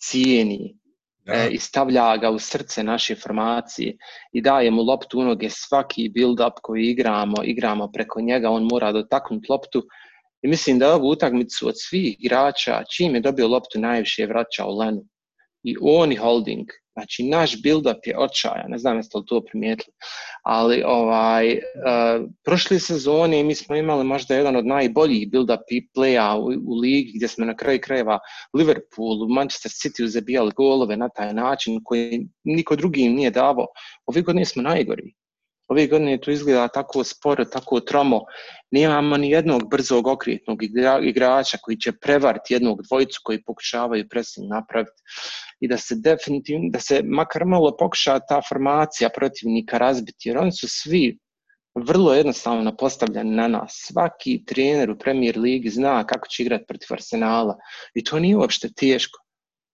cijeni 0.00 0.81
E, 1.26 1.48
i 1.50 1.58
stavlja 1.58 2.16
ga 2.16 2.30
u 2.30 2.38
srce 2.38 2.82
naše 2.82 3.14
formacije 3.14 3.96
i 4.32 4.42
daje 4.42 4.70
mu 4.70 4.82
loptu 4.82 5.20
u 5.20 5.24
noge 5.24 5.50
svaki 5.50 6.08
build-up 6.16 6.60
koji 6.62 6.84
igramo, 6.84 7.36
igramo 7.44 7.90
preko 7.92 8.20
njega, 8.20 8.50
on 8.50 8.68
mora 8.72 8.92
dotaknuti 8.92 9.46
loptu 9.50 9.82
i 10.42 10.48
mislim 10.48 10.78
da 10.78 10.86
je 10.86 10.92
ovu 10.92 11.08
utakmicu 11.08 11.68
od 11.68 11.74
svih 11.76 12.16
igrača, 12.18 12.82
čim 12.96 13.14
je 13.14 13.20
dobio 13.20 13.48
loptu 13.48 13.80
najviše 13.80 14.22
je 14.22 14.28
vraćao 14.28 14.74
Lenu 14.78 15.04
i 15.62 15.76
on 15.80 16.12
i 16.12 16.16
holding. 16.16 16.66
Znači, 16.92 17.22
naš 17.22 17.62
build-up 17.62 18.00
je 18.06 18.18
očajan, 18.18 18.70
ne 18.70 18.78
znam 18.78 18.96
jeste 18.96 19.18
li 19.18 19.24
to 19.26 19.44
primijetili, 19.44 19.94
ali 20.42 20.82
ovaj, 20.86 21.52
uh, 21.52 22.28
prošle 22.44 22.78
sezone 22.78 23.42
mi 23.42 23.54
smo 23.54 23.76
imali 23.76 24.04
možda 24.04 24.34
jedan 24.34 24.56
od 24.56 24.66
najboljih 24.66 25.30
build-up 25.30 25.62
i 25.70 25.88
playa 25.96 26.34
u, 26.36 26.72
u 26.72 26.78
ligi 26.80 27.12
gdje 27.14 27.28
smo 27.28 27.44
na 27.44 27.56
kraju 27.56 27.78
krajeva 27.82 28.18
Liverpool, 28.54 29.28
Manchester 29.28 29.70
City 29.70 30.06
zabijali 30.06 30.52
golove 30.56 30.96
na 30.96 31.08
taj 31.08 31.34
način 31.34 31.80
koji 31.84 32.26
niko 32.44 32.76
drugi 32.76 33.00
im 33.00 33.14
nije 33.14 33.30
davao. 33.30 33.66
Ove 34.06 34.22
godine 34.22 34.44
smo 34.44 34.62
najgori. 34.62 35.14
Ove 35.68 35.86
godine 35.86 36.20
to 36.20 36.30
izgleda 36.30 36.68
tako 36.68 37.04
sporo, 37.04 37.44
tako 37.44 37.80
tromo. 37.80 38.20
Nemamo 38.70 39.16
ni 39.16 39.30
jednog 39.30 39.70
brzog 39.70 40.06
okretnog 40.06 40.62
igrača 41.02 41.58
koji 41.62 41.76
će 41.76 41.92
prevariti 41.92 42.54
jednog 42.54 42.82
dvojicu 42.88 43.20
koji 43.24 43.42
pokušavaju 43.42 44.08
pressing 44.08 44.50
napraviti 44.50 45.02
i 45.60 45.68
da 45.68 45.78
se 45.78 45.94
definitivno, 45.94 46.68
da 46.70 46.80
se 46.80 47.02
makar 47.04 47.44
malo 47.44 47.76
pokuša 47.76 48.18
ta 48.28 48.40
formacija 48.48 49.10
protivnika 49.14 49.78
razbiti, 49.78 50.28
jer 50.28 50.38
oni 50.38 50.52
su 50.52 50.68
svi 50.68 51.18
vrlo 51.74 52.14
jednostavno 52.14 52.76
postavljeni 52.76 53.36
na 53.36 53.48
nas. 53.48 53.72
Svaki 53.86 54.44
trener 54.44 54.90
u 54.90 54.98
Premier 54.98 55.38
Ligi 55.38 55.70
zna 55.70 56.06
kako 56.06 56.28
će 56.28 56.42
igrati 56.42 56.64
protiv 56.68 56.88
Arsenala 56.90 57.56
i 57.94 58.04
to 58.04 58.18
nije 58.18 58.36
uopšte 58.36 58.68
teško. 58.76 59.18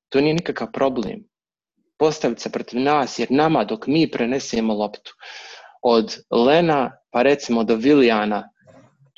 To 0.09 0.21
nije 0.21 0.35
nikakav 0.35 0.68
problem. 0.73 1.25
Postaviti 1.99 2.42
se 2.42 2.50
protiv 2.50 2.80
nas, 2.80 3.18
jer 3.18 3.30
nama 3.30 3.64
dok 3.64 3.87
mi 3.87 4.11
prenesemo 4.11 4.75
loptu, 4.75 5.12
od 5.83 6.17
Lena 6.31 6.91
pa 7.11 7.23
recimo 7.23 7.65
do 7.65 7.75
Vilijana, 7.75 8.49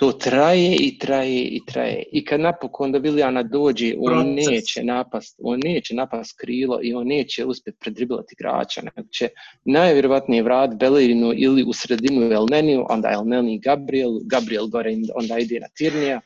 to 0.00 0.12
traje 0.12 0.76
i 0.76 0.98
traje 0.98 1.42
i 1.42 1.60
traje. 1.66 2.02
I 2.12 2.24
kad 2.24 2.40
napokon 2.40 2.92
do 2.92 2.98
Vilijana 2.98 3.42
dođe, 3.42 3.94
on 3.98 4.34
Proces. 4.34 4.46
neće 4.46 4.84
napast, 4.84 5.40
on 5.42 5.60
neće 5.64 5.94
napast 5.94 6.38
krilo 6.40 6.78
i 6.82 6.94
on 6.94 7.06
neće 7.06 7.44
uspjeti 7.44 7.78
predribilati 7.80 8.34
igrača. 8.38 8.82
Nego 8.82 9.08
će 9.08 9.28
najvjerovatnije 9.64 10.42
vrat 10.42 10.70
Belirinu 10.74 11.32
ili 11.36 11.64
u 11.64 11.72
sredinu 11.72 12.32
Elneniju, 12.32 12.86
onda 12.88 13.10
Elneni 13.12 13.58
Gabriel, 13.58 14.10
Gabriel 14.24 14.66
gore 14.66 14.96
onda 15.14 15.38
ide 15.38 15.60
na 15.60 15.68
Tirnija 15.76 16.20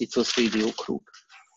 i 0.00 0.10
to 0.10 0.24
sve 0.24 0.44
ide 0.44 0.64
u 0.64 0.72
krug. 0.84 1.02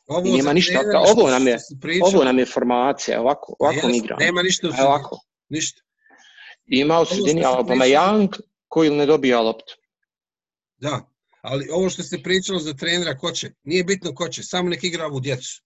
Ovo 0.07 0.27
I 0.27 0.37
nema 0.37 0.53
ništa, 0.53 0.79
ovo 1.17 1.29
nam 1.29 1.47
je, 1.47 1.57
ovo 2.03 2.23
nam 2.23 2.39
je 2.39 2.45
formacija, 2.45 3.21
ovako, 3.21 3.55
ovako 3.59 3.87
mi 3.87 3.97
igramo. 3.97 4.19
Nema 4.19 4.41
ništa 4.41 4.67
ovako. 4.85 5.19
Ništa. 5.49 5.86
Ima 6.67 6.99
u 7.01 7.05
sredini 7.05 7.41
Aubameyang 7.41 8.39
koji 8.67 8.89
ne 8.89 9.05
dobija 9.05 9.41
loptu. 9.41 9.73
Da, 10.77 11.09
ali 11.41 11.67
ovo 11.71 11.89
što 11.89 12.03
ste 12.03 12.23
pričali 12.23 12.63
za 12.63 12.73
trenera 12.73 13.17
ko 13.17 13.31
će, 13.31 13.51
nije 13.63 13.83
bitno 13.83 14.15
ko 14.15 14.27
će, 14.27 14.43
samo 14.43 14.69
nek 14.69 14.83
igra 14.83 15.05
ovu 15.05 15.19
djecu. 15.19 15.63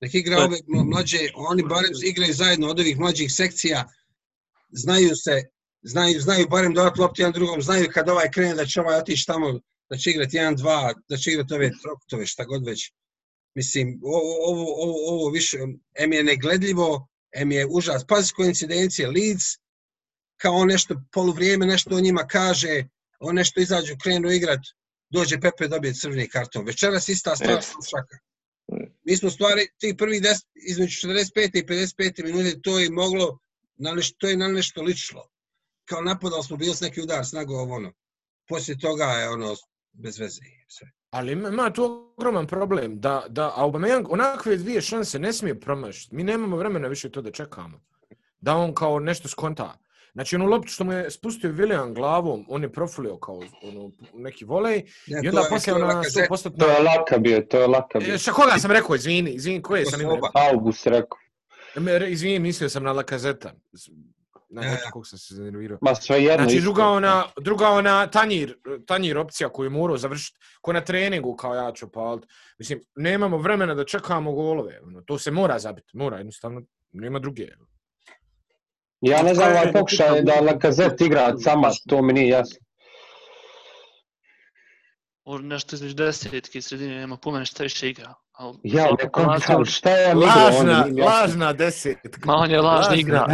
Nek 0.00 0.14
igra 0.14 0.38
ove 0.38 0.58
mlađe, 0.66 1.18
oni 1.34 1.62
barem 1.62 1.90
igraju 2.04 2.34
zajedno 2.34 2.68
od 2.68 2.80
ovih 2.80 2.98
mlađih 2.98 3.32
sekcija, 3.32 3.84
znaju 4.70 5.16
se, 5.16 5.42
znaju, 5.82 6.20
znaju 6.20 6.46
barem 6.48 6.74
dodati 6.74 7.00
loptu 7.00 7.22
jedan 7.22 7.32
drugom, 7.32 7.62
znaju 7.62 7.88
kad 7.92 8.08
ovaj 8.08 8.30
krene 8.30 8.54
da 8.54 8.66
će 8.66 8.80
ovaj 8.80 8.98
otići 8.98 9.26
tamo, 9.26 9.60
da 9.90 9.96
će 9.96 10.10
igrati 10.10 10.36
jedan, 10.36 10.56
dva, 10.56 10.94
da 11.08 11.16
će 11.16 11.30
igrati 11.30 11.54
ove 11.54 11.70
trokutove, 11.82 12.26
šta 12.26 12.44
god 12.44 12.66
već. 12.66 12.92
Mislim, 13.54 14.00
ovo, 14.02 14.34
ovo, 14.50 14.82
ovo, 14.82 14.94
ovo 15.08 15.30
više, 15.30 15.58
em 15.94 16.12
je 16.12 16.24
negledljivo, 16.24 17.08
em 17.32 17.52
je 17.52 17.66
užas. 17.70 18.06
Pazi 18.06 18.32
koincidencije, 18.32 19.08
Leeds, 19.08 19.44
kao 20.36 20.64
nešto 20.64 21.02
poluvrijeme, 21.12 21.66
nešto 21.66 21.96
o 21.96 22.00
njima 22.00 22.26
kaže, 22.26 22.84
on 23.20 23.34
nešto 23.34 23.60
izađu, 23.60 23.96
krenu 24.02 24.30
igrat, 24.32 24.60
dođe 25.10 25.40
Pepe 25.40 25.68
dobije 25.68 25.94
crveni 25.94 26.28
karton. 26.28 26.64
Večeras 26.66 27.08
ista 27.08 27.36
stvar 27.36 27.62
šaka. 27.90 28.18
Mi 29.04 29.16
smo 29.16 29.30
stvari, 29.30 29.68
ti 29.78 29.96
prvi 29.98 30.20
des, 30.20 30.38
između 30.54 31.08
45. 31.08 31.58
i 31.58 31.66
55. 31.66 32.24
minute, 32.24 32.60
to 32.60 32.78
je 32.78 32.90
moglo, 32.90 33.38
na 33.76 33.92
nešto, 33.92 34.16
to 34.18 34.28
je 34.28 34.36
na 34.36 34.48
nešto 34.48 34.82
ličilo. 34.82 35.28
Kao 35.84 36.00
napadali 36.00 36.42
smo, 36.42 36.56
bili 36.56 36.74
s 36.74 36.80
neki 36.80 37.02
udar, 37.02 37.26
snago 37.26 37.54
ovo 37.54 37.74
ono. 37.74 37.92
Poslije 38.48 38.78
toga 38.78 39.04
je 39.04 39.28
ono, 39.28 39.56
bez 39.92 40.18
veze. 40.18 40.40
Sve. 40.68 40.90
Ali 41.10 41.32
ima 41.32 41.72
tu 41.72 42.12
ogroman 42.18 42.46
problem, 42.46 43.00
da, 43.00 43.26
da 43.28 43.54
Aubameyang 43.56 44.06
onakve 44.08 44.56
dvije 44.56 44.80
šanse 44.80 45.18
ne 45.18 45.32
smije 45.32 45.60
promašiti. 45.60 46.14
Mi 46.14 46.24
nemamo 46.24 46.56
vremena 46.56 46.88
više 46.88 47.10
to 47.10 47.22
da 47.22 47.30
čekamo. 47.30 47.80
Da 48.40 48.54
on 48.56 48.74
kao 48.74 48.98
nešto 48.98 49.28
skonta. 49.28 49.78
Znači, 50.16 50.36
onu 50.36 50.46
loptu 50.46 50.72
što 50.72 50.84
mu 50.84 50.92
je 50.92 51.10
spustio 51.10 51.50
William 51.52 51.94
glavom, 51.94 52.44
on 52.48 52.62
je 52.62 52.72
profilio 52.72 53.16
kao 53.16 53.40
ono, 53.62 53.90
neki 54.14 54.44
volej, 54.44 54.82
ja, 55.06 55.20
i 55.24 55.28
onda 55.28 55.42
poslije 55.50 55.74
ona 55.74 56.04
su 56.04 56.20
postatna... 56.28 56.64
To 56.64 56.70
je 56.70 56.82
laka 56.82 57.18
bio, 57.18 57.40
to 57.40 57.60
je 57.60 57.66
laka 57.66 57.98
bio. 57.98 58.14
E, 58.14 58.18
šta 58.18 58.32
koga 58.32 58.58
sam 58.58 58.70
rekao, 58.70 58.96
izvini, 58.96 59.30
izvini, 59.30 59.62
koje 59.62 59.86
sam 59.86 60.00
ime 60.00 60.14
rekao? 60.14 60.30
August 60.52 60.86
rekao. 60.86 61.18
Izvini, 62.08 62.38
mislio 62.38 62.68
sam 62.68 62.82
na 62.82 62.92
Lakazeta. 62.92 63.52
Na 64.50 64.62
ja, 64.62 64.70
ja. 64.70 64.90
kog 64.92 65.06
sam 65.06 65.18
se 65.18 65.34
zanervirao. 65.34 65.78
Ma 65.80 65.94
sve 65.94 66.22
jedno 66.24 66.44
Znači, 66.44 66.60
druga 66.60 66.86
ona, 66.86 67.24
druga 67.40 67.68
ona 67.68 68.06
tanjir, 68.06 68.56
tanjir 68.86 69.18
opcija 69.18 69.48
koju 69.48 69.70
morao 69.70 69.96
završiti, 69.96 70.38
ko 70.60 70.72
na 70.72 70.80
treningu, 70.80 71.36
kao 71.36 71.54
ja 71.54 71.72
ću 71.72 71.88
palit. 71.92 72.24
Mislim, 72.58 72.80
nemamo 72.96 73.38
vremena 73.38 73.74
da 73.74 73.84
čekamo 73.84 74.32
golove. 74.32 74.80
Ono, 74.82 75.00
to 75.00 75.18
se 75.18 75.30
mora 75.30 75.58
zabiti, 75.58 75.96
mora, 75.96 76.16
jednostavno, 76.16 76.62
nema 76.92 77.18
druge. 77.18 77.48
Ja 79.06 79.22
ne 79.22 79.34
znam 79.34 79.50
ovaj 79.50 79.72
pokušaj 79.72 80.22
da 80.22 80.40
Lakazet 80.40 81.00
igra 81.00 81.38
sama, 81.38 81.70
to 81.88 82.02
mi 82.02 82.12
nije 82.12 82.28
jasno. 82.28 82.58
Možda 85.24 85.46
nešto 85.48 85.76
između 85.76 85.94
desetke 85.94 86.58
i 86.58 86.62
sredine 86.62 86.94
nema 86.94 87.16
pumene 87.16 87.46
šta 87.46 87.62
više 87.62 87.88
igra. 87.90 88.14
Al, 88.32 88.54
ja 88.62 88.84
ne 88.84 89.08
kontam, 89.12 89.64
šta 89.64 89.90
je 89.90 90.12
on 90.12 90.18
lažna, 90.18 90.86
igra? 90.88 91.04
Lažna 91.04 91.52
desetka. 91.52 92.20
Ma 92.24 92.34
on 92.34 92.50
je 92.50 92.60
lažna 92.60 92.96
igra. 92.96 93.26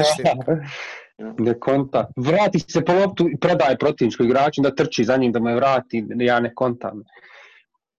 ne 1.38 1.60
konta. 1.60 2.08
Vrati 2.16 2.58
se 2.58 2.84
po 2.84 2.92
loptu 2.92 3.28
i 3.28 3.36
predaje 3.40 3.78
protivničkoj 3.78 4.26
igraču 4.26 4.60
da 4.62 4.74
trči 4.74 5.04
za 5.04 5.16
njim 5.16 5.32
da 5.32 5.40
me 5.40 5.54
vrati, 5.54 6.04
ja 6.16 6.40
ne 6.40 6.54
kontam. 6.54 7.02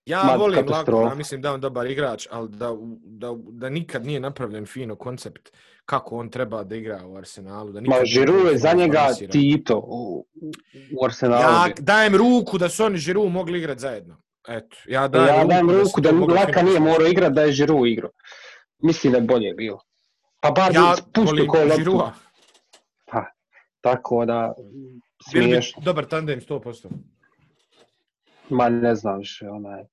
Ja 0.05 0.24
Mad 0.24 0.39
volim 0.39 0.65
Lako, 0.69 1.01
ja 1.01 1.15
mislim 1.15 1.41
da 1.41 1.53
on 1.53 1.62
dobar 1.62 1.86
igrač, 1.86 2.27
ali 2.31 2.50
da, 2.50 2.75
da, 3.03 3.33
da 3.38 3.69
nikad 3.69 4.05
nije 4.05 4.19
napravljen 4.19 4.65
fino 4.65 4.95
koncept 4.95 5.50
kako 5.86 6.17
on 6.17 6.29
treba 6.29 6.63
da 6.63 6.75
igra 6.75 7.05
u 7.05 7.17
Arsenalu. 7.17 7.72
Da 7.72 7.81
Ma, 7.81 7.95
Žiru 8.05 8.33
je 8.33 8.57
za 8.57 8.74
njega 8.74 9.07
Tito 9.31 9.77
u, 9.88 10.25
u 11.00 11.05
Arsenalu. 11.05 11.41
Ja 11.41 11.67
dajem 11.79 12.15
ruku 12.15 12.57
da 12.57 12.69
su 12.69 12.83
oni 12.83 12.98
Žiru 12.98 13.29
mogli 13.29 13.60
igrati 13.60 13.81
zajedno. 13.81 14.22
Eto, 14.48 14.77
ja 14.86 15.07
dajem, 15.07 15.36
ja 15.36 15.45
dajem 15.45 15.69
ruku, 15.69 15.83
ruku 15.83 16.01
da, 16.01 16.12
da 16.12 16.33
Laka 16.33 16.62
nije 16.62 16.79
morao 16.79 17.07
igrati 17.07 17.33
da 17.33 17.41
je 17.41 17.51
Žiru 17.51 17.86
igrao. 17.86 18.12
Mislim 18.79 19.12
da 19.13 19.17
je 19.17 19.24
bolje 19.24 19.53
bilo. 19.53 19.79
Pa 20.41 20.51
bar 20.51 20.75
ja 20.75 20.95
puštu 21.13 21.48
ko 21.48 21.57
loptu. 21.63 22.01
Pa, 23.05 23.25
tako 23.81 24.25
da 24.25 24.53
smiješ. 25.29 25.74
Dobar 25.81 26.05
tandem, 26.05 26.39
100%. 26.41 26.88
Ma 28.50 28.69
ne 28.69 28.95
znam 28.95 29.19
više, 29.19 29.50
onaj. 29.50 29.83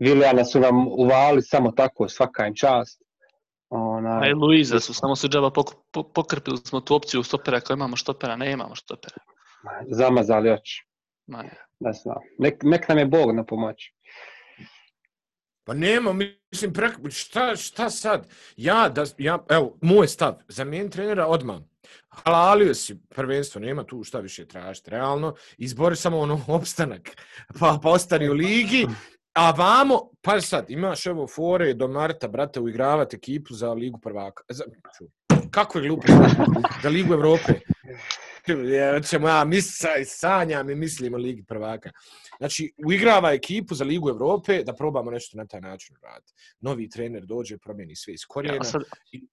Vilijana 0.00 0.44
su 0.44 0.60
nam 0.60 0.88
uvali 0.88 1.42
samo 1.42 1.72
tako, 1.72 2.08
svaka 2.08 2.46
im 2.46 2.54
čast. 2.54 3.02
Ona... 3.68 4.20
A 4.22 4.28
i 4.28 4.32
Luiza 4.32 4.80
su, 4.80 4.94
samo 4.94 5.16
su 5.16 5.28
džaba 5.28 5.50
pok 5.50 5.66
pokrpili 6.14 6.56
smo 6.56 6.80
tu 6.80 6.94
opciju 6.94 7.22
stopera, 7.22 7.60
kao 7.60 7.74
imamo 7.74 7.96
stopera, 7.96 8.36
ne 8.36 8.52
imamo 8.52 8.76
stopera. 8.76 9.16
Zamazali 9.90 10.50
oči. 10.50 10.86
Ma 11.26 11.42
ne. 11.42 11.66
Ne 11.80 11.92
znam. 11.92 12.16
Nek, 12.38 12.62
nek 12.62 12.88
nam 12.88 12.98
je 12.98 13.06
Bog 13.06 13.34
na 13.34 13.44
pomoć. 13.44 13.92
Pa 15.64 15.74
nema, 15.74 16.12
mislim, 16.52 16.72
prek, 16.72 16.92
šta, 17.10 17.56
šta 17.56 17.90
sad? 17.90 18.28
Ja, 18.56 18.88
da, 18.88 19.04
ja, 19.18 19.44
evo, 19.50 19.78
moj 19.82 20.08
stav, 20.08 20.34
za 20.48 20.64
mijen 20.64 20.90
trenera 20.90 21.26
odmah. 21.26 21.60
Halalio 22.08 22.74
si 22.74 23.00
prvenstvo, 23.08 23.60
nema 23.60 23.84
tu 23.84 24.04
šta 24.04 24.20
više 24.20 24.48
tražiti, 24.48 24.90
realno. 24.90 25.34
Izbori 25.58 25.96
samo 25.96 26.18
ono 26.18 26.40
opstanak, 26.48 27.10
pa, 27.60 27.78
pa 27.82 27.90
ostani 27.90 28.28
u 28.28 28.32
ligi 28.32 28.86
A 29.32 29.50
vamo, 29.50 30.10
pa 30.22 30.40
sad, 30.40 30.70
imaš 30.70 31.06
evo 31.06 31.26
fore 31.26 31.74
do 31.74 31.88
Marta, 31.88 32.28
brate, 32.28 32.60
uigravati 32.60 33.16
ekipu 33.16 33.54
za 33.54 33.72
Ligu 33.72 33.98
prvaka. 33.98 34.42
Za, 34.48 34.64
kako 35.50 35.78
je 35.78 35.88
glupo? 35.88 36.06
Za 36.82 36.88
Ligu 36.88 37.14
Evrope. 37.14 37.52
Ja, 38.48 39.00
ćemo 39.00 39.28
ja 39.28 39.44
misla 39.44 39.96
i 39.96 40.04
sanjam 40.04 40.70
i 40.70 40.74
mislim 40.74 41.14
o 41.14 41.16
Ligi 41.16 41.44
prvaka. 41.44 41.90
Znači, 42.38 42.72
uigrava 42.86 43.32
ekipu 43.32 43.74
za 43.74 43.84
Ligu 43.84 44.08
Evrope 44.08 44.62
da 44.64 44.74
probamo 44.74 45.10
nešto 45.10 45.36
na 45.38 45.46
taj 45.46 45.60
način 45.60 45.96
raditi. 46.02 46.32
Novi 46.60 46.88
trener 46.88 47.26
dođe, 47.26 47.58
promijeni 47.58 47.96
sve 47.96 48.14
iz 48.14 48.24
korijena 48.28 48.56
ja, 48.56 48.64
sad... 48.64 48.82
i, 49.12 49.26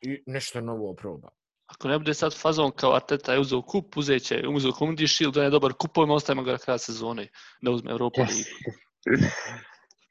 i 0.00 0.22
nešto 0.26 0.60
novo 0.60 0.94
proba. 0.94 1.28
Ako 1.68 1.88
ne 1.88 1.98
bude 1.98 2.14
sad 2.14 2.34
fazon 2.36 2.72
kao 2.72 2.94
Arteta 2.94 3.32
je 3.32 3.40
uzeo 3.40 3.62
kup, 3.62 3.96
uzet 3.96 4.22
će, 4.22 4.42
uzeo 4.48 4.70
Community 4.70 5.14
Shield, 5.14 5.34
da 5.34 5.44
je 5.44 5.50
dobar 5.50 5.72
kupovima, 5.72 6.14
ostavimo 6.14 6.42
ga 6.42 6.52
na 6.52 6.58
kraj 6.58 6.78
sezone, 6.78 7.28
da 7.62 7.70
uzme 7.70 7.90
Evropu 7.90 8.20
yes. 8.20 8.36
ligu. 8.36 8.78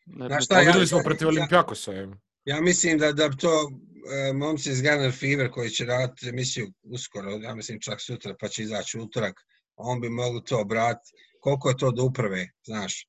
Ne, 0.06 0.42
šta, 0.42 0.62
ja, 0.62 0.86
smo 0.88 1.02
protiv 1.04 1.28
Olimpijakosa. 1.28 1.94
Ja, 1.94 2.08
ja 2.46 2.62
mislim 2.62 2.98
da 2.98 3.12
da 3.12 3.30
to 3.30 3.54
uh, 3.68 4.36
momci 4.36 4.70
iz 4.70 4.82
Gunner 4.82 5.12
Fever 5.12 5.52
koji 5.52 5.70
će 5.70 5.86
raditi 5.86 6.30
emisiju 6.30 6.72
uskoro, 6.84 7.32
ja 7.32 7.56
mislim 7.56 7.80
čak 7.82 8.02
sutra, 8.02 8.36
pa 8.40 8.48
će 8.48 8.64
izaći 8.64 9.00
utorak, 9.00 9.42
on 9.76 10.02
bi 10.02 10.10
mogli 10.10 10.44
to 10.44 10.64
brati. 10.64 11.12
Koliko 11.40 11.70
je 11.70 11.78
to 11.78 11.92
do 11.92 12.04
uprave, 12.04 12.50
znaš? 12.64 13.08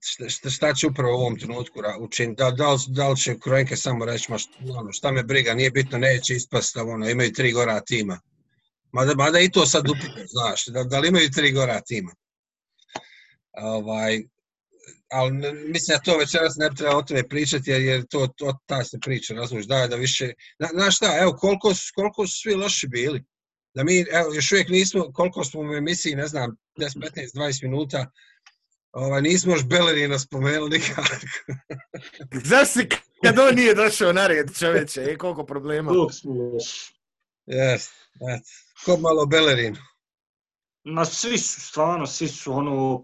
Šta, 0.00 0.28
šta, 0.28 0.50
šta 0.50 0.74
će 0.74 0.86
upravo 0.86 1.16
u 1.16 1.20
ovom 1.20 1.38
trenutku 1.38 1.80
učiniti. 2.00 2.42
Da, 2.42 2.50
da, 2.50 2.72
li, 2.72 2.78
da 2.88 3.08
li 3.08 3.16
će 3.16 3.38
Krojenke 3.38 3.76
samo 3.76 4.04
reći, 4.04 4.30
ma 4.30 4.38
šta, 4.38 4.52
ono, 4.74 4.92
šta 4.92 5.12
me 5.12 5.22
briga, 5.22 5.54
nije 5.54 5.70
bitno, 5.70 5.98
neće 5.98 6.34
ispast, 6.34 6.76
ono, 6.76 7.08
imaju 7.08 7.32
tri 7.32 7.52
gora 7.52 7.80
tima. 7.80 8.20
Mada, 8.92 9.14
mada 9.14 9.40
i 9.40 9.50
to 9.50 9.66
sad 9.66 9.88
upitno, 9.90 10.22
znaš, 10.26 10.66
da, 10.66 10.84
da 10.84 10.98
li 10.98 11.08
imaju 11.08 11.30
tri 11.30 11.52
gora 11.52 11.80
tima. 11.80 12.14
Ovaj, 13.52 14.22
ali 15.10 15.32
mislim 15.68 15.96
da 15.96 16.02
to 16.02 16.18
večeras 16.18 16.56
ne 16.56 16.70
treba 16.76 16.96
o 16.96 17.02
tome 17.02 17.28
pričati, 17.28 17.70
jer, 17.70 17.80
jer 17.82 18.06
to, 18.06 18.26
to 18.36 18.58
ta 18.66 18.84
se 18.84 18.98
priča, 19.00 19.34
razumiješ, 19.34 19.66
da, 19.66 19.86
da 19.86 19.96
više... 19.96 20.32
Na, 20.58 20.68
znaš 20.72 20.96
šta, 20.96 21.18
evo, 21.20 21.32
koliko, 21.32 21.72
koliko 21.94 22.26
su 22.26 22.38
svi 22.38 22.54
loši 22.54 22.88
bili. 22.88 23.24
Da 23.74 23.84
mi, 23.84 24.04
evo, 24.12 24.34
još 24.34 24.52
uvijek 24.52 24.68
nismo, 24.68 25.12
koliko 25.12 25.44
smo 25.44 25.60
u 25.60 25.74
emisiji, 25.74 26.14
ne 26.14 26.26
znam, 26.26 26.56
10, 26.78 26.98
15, 26.98 27.34
20 27.34 27.62
minuta, 27.62 28.10
ovaj, 28.96 29.22
nismo 29.22 29.52
još 29.52 29.64
Bellerina 29.64 30.18
spomenuli 30.18 30.70
nikako. 30.70 31.02
Znaš 32.48 32.68
si 32.68 32.88
kad 33.24 33.38
on 33.38 33.54
nije 33.54 33.74
došao 33.74 34.12
na 34.12 34.26
red, 34.26 34.58
čoveče, 34.58 35.00
e, 35.00 35.18
koliko 35.18 35.46
problema. 35.46 35.92
Dok 35.92 36.12
smo 36.14 36.32
loši. 36.32 36.94
Jes, 37.46 37.88
eto. 38.14 38.50
Ko 38.84 38.96
malo 38.96 39.26
Bellerin. 39.26 39.76
Ma 40.84 41.04
svi 41.04 41.38
su, 41.38 41.60
stvarno, 41.60 42.06
svi 42.06 42.28
su 42.28 42.52
ono, 42.52 43.02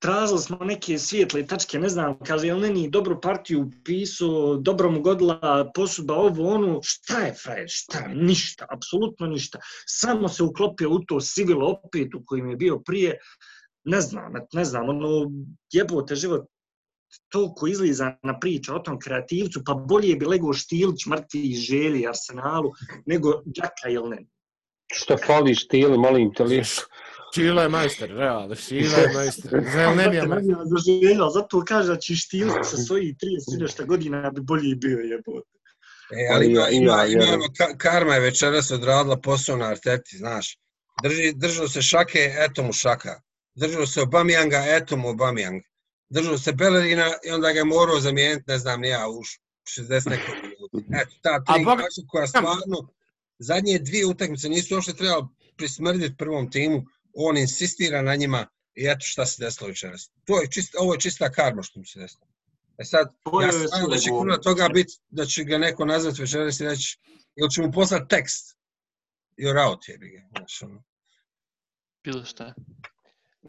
tražili 0.00 0.40
smo 0.40 0.56
neke 0.56 0.98
svijetle 0.98 1.46
tačke, 1.46 1.78
ne 1.78 1.88
znam, 1.88 2.18
kaže, 2.18 2.46
jel 2.46 2.60
Neni 2.60 2.90
dobru 2.90 3.20
partiju 3.20 3.70
pisao, 3.84 4.56
dobro 4.56 4.90
mu 4.90 5.00
godila 5.00 5.70
posudba 5.74 6.14
ovo, 6.14 6.54
ono, 6.54 6.80
šta 6.82 7.20
je 7.20 7.34
frajer, 7.34 7.66
šta, 7.68 8.08
ništa, 8.08 8.66
apsolutno 8.70 9.26
ništa. 9.26 9.58
Samo 9.86 10.28
se 10.28 10.42
uklopio 10.42 10.90
u 10.90 10.98
to 10.98 11.20
sivilo 11.20 11.80
opet 11.84 12.14
u 12.14 12.22
kojim 12.26 12.50
je 12.50 12.56
bio 12.56 12.78
prije, 12.78 13.18
ne 13.86 14.00
znam, 14.00 14.32
ne 14.52 14.64
znam, 14.64 14.88
ono, 14.88 15.30
jebote 15.72 16.14
život, 16.14 16.46
toliko 17.28 17.66
izliza 17.66 18.12
na 18.22 18.38
priča 18.38 18.74
o 18.74 18.78
tom 18.78 18.98
kreativcu, 19.00 19.62
pa 19.66 19.74
bolje 19.74 20.16
bi 20.16 20.26
lego 20.26 20.52
Štilić, 20.52 21.06
mrtvi 21.06 21.54
želji 21.54 22.06
Arsenalu, 22.06 22.72
nego 23.06 23.42
Đaka 23.44 23.88
ili 23.88 24.10
ne. 24.10 24.26
Što 24.92 25.16
fališ 25.26 25.68
ti 25.68 25.78
ili 25.78 25.98
molim 25.98 26.34
te 26.34 26.44
li? 26.44 26.62
Šila 27.34 27.62
je 27.62 27.68
majster, 27.68 28.10
realno, 28.10 28.54
Šila 28.54 28.98
je 28.98 29.12
majster. 29.14 29.64
Zel 29.72 29.96
ne 29.96 30.08
bi 30.08 30.16
je 30.16 30.26
majster. 30.26 30.56
zaželjao, 30.64 31.30
zato 31.30 31.64
kaže 31.64 31.88
da 31.88 31.96
će 31.98 32.14
Štilić 32.16 32.52
sa 32.62 32.76
svojih 32.76 33.14
30 33.14 33.56
i 33.56 33.62
nešto 33.62 33.86
godina 33.86 34.30
bi 34.30 34.40
bolji 34.40 34.74
bio 34.74 34.98
jebote. 34.98 35.48
E, 36.10 36.34
ali 36.34 36.46
ima, 36.46 36.68
Ima, 36.70 36.92
ima, 36.92 37.06
ima, 37.06 37.24
ima, 37.24 37.78
karma 37.78 38.14
je 38.14 38.20
večeras 38.20 38.70
odradila 38.70 39.20
posao 39.20 39.56
na 39.56 39.66
Arteti, 39.66 40.16
znaš. 40.16 40.58
Drži, 41.02 41.32
držao 41.34 41.68
se 41.68 41.82
šake, 41.82 42.34
eto 42.38 42.62
mu 42.62 42.72
šaka. 42.72 43.20
Držao 43.56 43.86
se 43.86 44.02
Obamijanga, 44.02 44.64
eto 44.66 44.96
mu 44.96 45.08
Obamijang. 45.08 45.62
Držao 46.08 46.38
se 46.38 46.52
Bellerina 46.52 47.10
i 47.26 47.30
onda 47.30 47.52
ga 47.52 47.58
je 47.58 47.64
morao 47.64 48.00
zamijeniti, 48.00 48.44
ne 48.46 48.58
znam, 48.58 48.80
ni 48.80 48.88
ja, 48.88 49.08
u 49.08 49.22
60 49.68 50.10
nekog 50.10 50.34
minuta. 50.42 51.02
Eto, 51.02 51.14
ta 51.22 51.44
tri 51.44 51.64
Bog- 51.64 51.74
igrača 51.74 52.00
koja 52.08 52.26
stvarno, 52.26 52.88
zadnje 53.38 53.78
dvije 53.78 54.06
utakmice 54.06 54.48
nisu 54.48 54.74
uopšte 54.74 54.92
trebalo 54.94 55.34
prismrditi 55.56 56.16
prvom 56.16 56.50
timu, 56.50 56.84
on 57.14 57.36
insistira 57.36 58.02
na 58.02 58.16
njima 58.16 58.46
i 58.74 58.86
eto 58.86 59.00
šta 59.00 59.26
se 59.26 59.44
desilo 59.44 59.68
večeras. 59.68 60.10
To 60.24 60.40
je 60.40 60.50
čist, 60.50 60.74
ovo 60.78 60.94
je 60.94 61.00
čista 61.00 61.32
karma 61.32 61.62
što 61.62 61.78
mu 61.78 61.84
se 61.84 61.98
desilo. 62.00 62.26
E 62.78 62.84
sad, 62.84 63.08
To 63.22 63.40
ja 63.42 63.46
je 63.46 63.52
sve 63.52 63.68
da 63.90 63.96
će 63.98 64.08
puno 64.10 64.36
toga 64.36 64.68
biti, 64.68 64.94
da 65.08 65.24
će 65.26 65.44
ga 65.44 65.58
neko 65.58 65.84
nazvati 65.84 66.20
večeras 66.20 66.60
i 66.60 66.64
reći, 66.64 66.98
ili 67.36 67.50
će 67.50 67.62
mu 67.62 67.72
poslati 67.72 68.08
tekst. 68.08 68.56
You're 69.38 69.68
out, 69.68 69.88
jebi 69.88 70.08
ga. 70.10 70.28
Znaš, 70.38 70.62
ono. 70.62 70.82
Bilo 72.04 72.24
šta. 72.24 72.54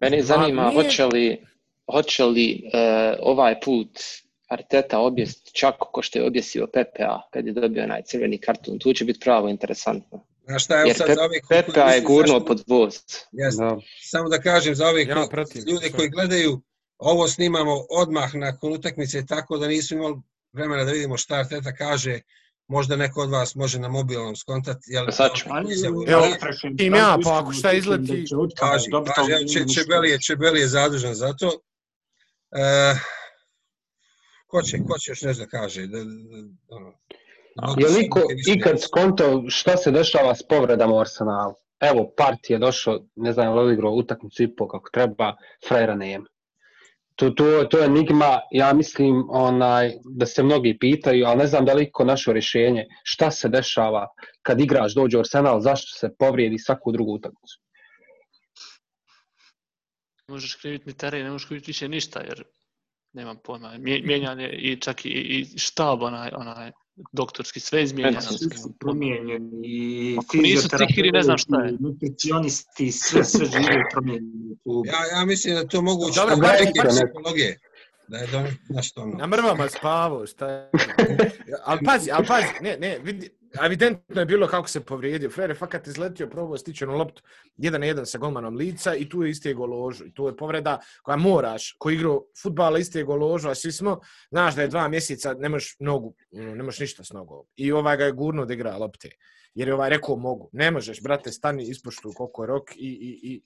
Mene 0.02 0.18
Ma, 0.18 0.24
zanima 0.24 0.70
nije- 0.70 0.76
hoće 0.76 1.06
li, 1.06 1.46
hoće 1.88 2.24
li 2.26 2.70
e, 2.74 2.80
ovaj 3.22 3.60
put 3.62 4.00
Arteta 4.48 5.00
objest 5.00 5.50
čak 5.54 5.76
ko 5.80 6.02
što 6.02 6.20
je 6.20 6.26
objesio 6.26 6.68
PPA 6.68 7.22
kad 7.32 7.48
je 7.48 7.54
dobio 7.54 7.84
onaj 7.84 8.02
crveni 8.02 8.38
karton. 8.38 8.80
Tu 8.80 8.94
će 8.94 9.06
biti 9.06 9.20
pravo 9.20 9.50
interesantno. 9.50 10.26
Znaš 10.46 10.64
šta, 10.66 10.76
evo 10.76 10.88
Jer 10.88 10.96
sad 10.96 11.08
Pep- 11.08 11.16
za 11.16 11.24
ove 11.24 11.42
koji 11.42 11.64
PPA 11.64 11.92
je 11.92 12.02
gurnuo 12.02 12.26
zašto- 12.30 12.46
pod 12.46 12.64
voz. 12.68 12.94
Samo 14.02 14.30
da 14.30 14.40
kažem 14.40 14.76
za 14.76 14.88
ove 14.88 15.02
Ja 15.02 15.16
koji, 15.16 15.28
pratim 15.30 15.62
ljude 15.64 15.88
sve. 15.88 15.92
koji 15.92 16.10
gledaju, 16.10 16.62
ovo 16.98 17.28
snimamo 17.28 17.86
odmah 17.92 18.36
nakon 18.36 18.74
utakmice, 18.74 19.26
tako 19.26 19.58
da 19.58 19.68
nismo 19.68 19.98
imali 19.98 20.16
vremena 20.54 20.84
da 20.84 20.92
vidimo 20.92 21.18
šta 21.18 21.36
Arteta 21.36 21.74
kaže. 21.74 22.20
Možda 22.68 22.96
neko 22.96 23.22
od 23.22 23.30
vas 23.30 23.56
može 23.56 23.80
na 23.80 23.88
mobilnom 23.88 24.36
skontati. 24.36 24.80
Jel, 24.88 25.06
Sad 25.12 25.30
ću. 25.36 25.46
Evo, 26.08 26.26
tim 26.78 26.96
ja, 26.96 27.18
pa 27.24 27.40
ako 27.40 27.52
šta 27.54 27.74
izleti- 27.74 28.26
Kaži, 28.58 28.86
kaži, 29.16 29.32
evo, 29.32 29.42
Če, 29.44 29.74
Čebeli, 29.74 30.10
je, 30.10 30.20
Čebeli 30.22 30.60
je 30.60 30.68
zadužen 30.68 31.14
za 31.14 31.34
to. 31.34 31.52
E, 32.52 32.96
ko, 34.48 34.62
će, 34.62 34.78
ko 34.78 34.98
će 34.98 35.12
još 35.12 35.22
nešto 35.22 35.44
da 35.44 35.50
kaže? 35.50 35.88
Da, 35.88 35.98
da, 35.98 36.04
da, 36.04 36.48
ono, 36.68 36.94
Je 37.78 37.88
li 37.88 38.06
iko 38.06 38.20
više 38.30 38.60
ikad 38.60 38.82
skontao 38.82 39.44
šta 39.48 39.78
se 39.78 39.92
dešava 39.92 40.36
s 40.36 40.44
povredama 40.44 40.94
u 40.94 41.00
Arsenalu? 41.00 41.54
Evo, 41.80 42.14
Part 42.18 42.50
je 42.50 42.58
došao, 42.58 43.00
ne 43.16 43.34
znam, 43.34 43.48
je 43.48 43.54
li 43.54 43.60
odigrao 43.60 43.92
utakmicu 43.92 44.44
i 44.44 44.56
po 44.56 44.68
kako 44.68 44.90
treba, 44.94 45.36
frajera 45.68 45.96
nema. 45.96 46.26
To, 47.18 47.30
to, 47.30 47.64
to 47.64 47.80
je 47.80 47.86
enigma, 47.86 48.40
ja 48.52 48.74
mislim 48.74 49.26
onaj, 49.30 49.92
da 50.04 50.26
se 50.26 50.44
mnogi 50.44 50.78
pitaju, 50.80 51.26
ali 51.26 51.38
ne 51.38 51.48
znam 51.48 51.66
da 51.66 51.74
li 51.74 51.84
iko 51.84 52.06
našo 52.06 52.34
rješenje 52.34 52.86
šta 53.04 53.32
se 53.32 53.50
dešava 53.50 54.08
kad 54.42 54.62
igrač 54.62 54.94
dođe 54.94 55.18
u 55.18 55.20
Arsenal, 55.20 55.62
zašto 55.62 55.98
se 56.00 56.16
povrijedi 56.20 56.60
svaku 56.60 56.92
drugu 56.92 57.14
utakmicu. 57.14 57.60
Možeš 60.28 60.56
kriviti 60.56 60.84
mi 60.88 60.94
teren, 60.94 61.24
ne 61.24 61.32
možeš 61.32 61.48
kriviti 61.48 61.70
više 61.70 61.90
ništa, 61.90 62.20
jer 62.20 62.44
nemam 63.14 63.38
pojma. 63.44 63.74
Mijenjan 63.78 64.40
je 64.40 64.52
i 64.52 64.76
čak 64.82 65.06
i, 65.06 65.10
i 65.10 65.60
štab, 65.60 66.02
onaj, 66.02 66.30
onaj 66.34 66.72
doktorski, 67.12 67.60
sve 67.60 67.84
izmijenjeno. 67.84 68.22
Svi 68.22 68.58
su 68.58 68.74
promijenjeni 68.80 69.62
i 69.64 70.18
Ako 70.20 70.38
nisu 70.38 70.70
tihiri, 70.78 71.12
ne 71.12 71.22
znam 71.22 71.38
šta 71.38 71.64
je. 71.64 71.72
i 71.72 71.78
nutricionisti, 71.80 72.92
sve, 72.92 73.24
sve 73.24 73.46
žive 73.46 73.84
promijenjeni 73.92 74.56
u. 74.66 74.84
Ja, 74.86 75.18
ja 75.20 75.26
mislim 75.26 75.56
da 75.56 75.68
to 75.68 75.82
mogu 75.82 76.06
Dobro, 76.16 76.36
učiti 76.36 76.48
pazi, 76.48 76.66
neke 76.66 76.90
psihologije. 76.90 77.60
Da 78.08 78.18
je 78.18 78.32
to 78.32 78.44
nešto 78.70 79.02
ono. 79.02 79.18
Na 79.18 79.28
mrvama 79.28 79.70
spavo, 79.70 80.28
šta 80.28 80.50
je? 80.50 80.70
Ali 81.66 81.80
pazi, 81.86 82.12
ali 82.12 82.26
pazi, 82.26 82.48
ne, 82.62 82.78
ne, 82.78 83.00
vidi, 83.00 83.30
evidentno 83.66 84.22
je 84.22 84.26
bilo 84.26 84.48
kako 84.48 84.68
se 84.68 84.86
povrijedio. 84.86 85.30
Flair 85.30 85.50
je 85.50 85.56
fakat 85.56 85.88
izletio, 85.88 86.30
probao 86.30 86.58
stići 86.58 86.86
na 86.86 86.96
loptu 86.96 87.24
jedan 87.58 87.82
na 87.82 87.88
jedan 87.88 88.06
sa 88.06 88.18
golmanom 88.18 88.56
lica 88.56 88.96
i 88.96 89.10
tu 89.10 89.24
je 89.24 89.30
istego 89.30 89.68
goložu. 89.68 90.06
I 90.06 90.14
tu 90.14 90.28
je 90.28 90.38
povreda 90.38 90.80
koja 91.04 91.18
moraš, 91.18 91.76
ko 91.80 91.90
igrao 91.90 92.26
futbala 92.42 92.80
istije 92.80 93.04
goložu, 93.04 93.50
a 93.50 93.56
svi 93.56 93.72
smo, 93.72 94.00
znaš 94.30 94.56
da 94.56 94.62
je 94.62 94.68
dva 94.68 94.88
mjeseca, 94.88 95.34
ne 95.34 95.50
možeš 95.50 95.76
nogu, 95.80 96.16
nemaš 96.32 96.58
ne 96.58 96.64
možeš 96.64 96.80
ništa 96.80 97.04
s 97.04 97.12
nogom. 97.12 97.46
I 97.56 97.72
ovaj 97.72 97.98
ga 97.98 98.04
je 98.06 98.12
gurno 98.12 98.46
da 98.46 98.54
igra 98.54 98.78
lopte. 98.78 99.10
Jer 99.54 99.68
je 99.68 99.74
ovaj 99.74 99.90
rekao 99.90 100.16
mogu. 100.16 100.50
Ne 100.54 100.72
možeš, 100.72 101.02
brate, 101.02 101.32
stani, 101.32 101.64
ispoštuj 101.64 102.14
koliko 102.14 102.44
je 102.44 102.48
rok 102.48 102.76
i, 102.76 102.78
i, 102.78 103.34
i, 103.34 103.42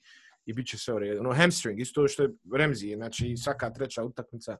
i 0.46 0.52
bit 0.52 0.66
će 0.66 0.78
sve 0.78 0.94
u 0.94 0.98
redu. 0.98 1.20
Ono, 1.20 1.32
hamstring, 1.32 1.80
isto 1.80 2.08
što 2.08 2.22
je 2.22 2.28
Remzi, 2.54 2.94
znači 2.96 3.36
svaka 3.36 3.70
treća 3.70 4.04
utakmica. 4.04 4.56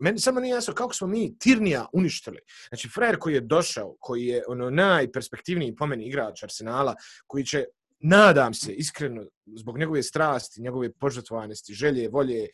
Meni 0.00 0.18
samo 0.18 0.40
nije 0.40 0.52
jasno 0.52 0.74
kako 0.74 0.94
smo 0.94 1.06
mi 1.06 1.38
Tirnija 1.38 1.86
uništili. 1.92 2.38
Znači, 2.68 2.88
frajer 2.88 3.18
koji 3.18 3.34
je 3.34 3.40
došao, 3.40 3.96
koji 4.00 4.26
je 4.26 4.42
ono 4.48 4.70
najperspektivniji 4.70 5.76
po 5.76 5.86
meni 5.86 6.06
igrač 6.06 6.42
Arsenala, 6.42 6.94
koji 7.26 7.44
će 7.44 7.64
nadam 8.00 8.54
se, 8.54 8.72
iskreno, 8.72 9.24
zbog 9.46 9.78
njegove 9.78 10.02
strasti, 10.02 10.62
njegove 10.62 10.92
požrtvovanosti, 10.92 11.74
želje, 11.74 12.08
volje, 12.08 12.48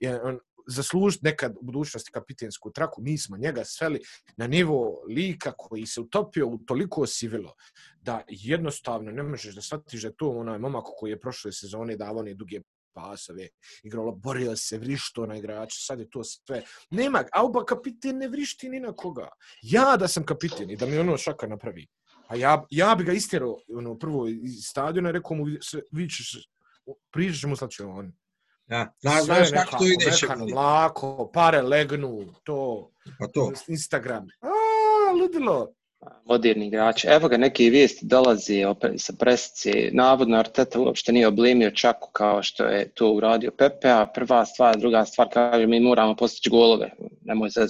je 0.00 0.22
on 0.22 0.38
zaslužiti 0.66 1.24
nekad 1.24 1.56
u 1.60 1.62
budućnosti 1.62 2.10
kapitensku 2.12 2.70
traku, 2.70 3.02
mi 3.02 3.18
smo 3.18 3.36
njega 3.36 3.64
sveli 3.64 4.00
na 4.36 4.46
nivo 4.46 5.02
lika 5.08 5.52
koji 5.58 5.86
se 5.86 6.00
utopio 6.00 6.46
u 6.46 6.58
toliko 6.58 7.06
sivilo 7.06 7.54
da 8.00 8.22
jednostavno 8.28 9.10
ne 9.10 9.22
možeš 9.22 9.54
da 9.54 9.62
shvatiš 9.62 10.02
da 10.02 10.12
to 10.12 10.30
onaj 10.30 10.58
momak 10.58 10.84
koji 10.96 11.10
je 11.10 11.20
prošle 11.20 11.52
sezone 11.52 11.96
davao 11.96 12.20
one 12.20 12.34
duge 12.34 12.60
pasove, 12.94 13.48
igralo, 13.82 14.12
borio 14.12 14.56
se, 14.56 14.78
vrišto 14.78 15.26
na 15.26 15.36
igrača, 15.36 15.76
sad 15.80 16.00
je 16.00 16.10
to 16.10 16.24
sve. 16.24 16.62
Nema, 16.90 17.24
Auba 17.32 17.64
kapiten 17.64 18.18
ne 18.18 18.28
vrišti 18.28 18.68
ni 18.68 18.80
na 18.80 18.92
koga. 18.92 19.28
Ja 19.62 19.96
da 19.96 20.08
sam 20.08 20.24
kapiten 20.24 20.70
i 20.70 20.76
da 20.76 20.86
mi 20.86 20.98
ono 20.98 21.16
šaka 21.16 21.46
napravi, 21.46 21.86
a 22.28 22.36
ja, 22.36 22.64
ja 22.70 22.94
bi 22.94 23.04
ga 23.04 23.12
istjerao 23.12 23.58
ono, 23.76 23.98
prvo 23.98 24.28
iz 24.28 24.64
stadiona 24.64 25.08
i 25.08 25.12
rekao 25.12 25.36
mu, 25.36 25.46
sve, 25.60 25.80
vi 25.90 26.08
ćeš, 26.08 26.48
priđeš 27.10 27.40
ćemo 27.40 27.56
slaći 27.56 27.82
on. 27.82 28.12
Ja, 28.66 28.92
znaš, 29.00 29.24
znaš 29.24 29.50
kako 29.50 29.78
to 29.78 29.84
ide 29.84 30.16
će 30.16 30.26
mekano, 30.26 30.46
mlako, 30.46 31.30
pare 31.34 31.62
legnu, 31.62 32.34
to, 32.44 32.90
Pa 33.18 33.26
to. 33.26 33.52
Instagram. 33.68 34.26
A, 34.40 35.12
ludilo. 35.12 35.74
Moderni 36.24 36.66
igrači. 36.66 37.06
Evo 37.08 37.28
ga, 37.28 37.36
neke 37.36 37.62
vijesti 37.64 38.06
dolazi 38.06 38.64
opet 38.64 38.92
sa 38.96 39.12
presice. 39.12 39.70
Navodno 39.92 40.36
Arteta 40.36 40.80
uopšte 40.80 41.12
nije 41.12 41.26
oblemio 41.26 41.70
Čaku 41.70 42.10
kao 42.10 42.42
što 42.42 42.64
je 42.64 42.90
to 42.90 43.10
uradio 43.10 43.50
Pepe, 43.50 43.88
a 43.88 44.06
prva 44.06 44.46
stvar, 44.46 44.76
druga 44.76 45.04
stvar, 45.04 45.28
kaže 45.32 45.66
mi 45.66 45.80
moramo 45.80 46.16
postići 46.16 46.50
golove. 46.50 46.90
Nemoj 47.22 47.50
se 47.50 47.66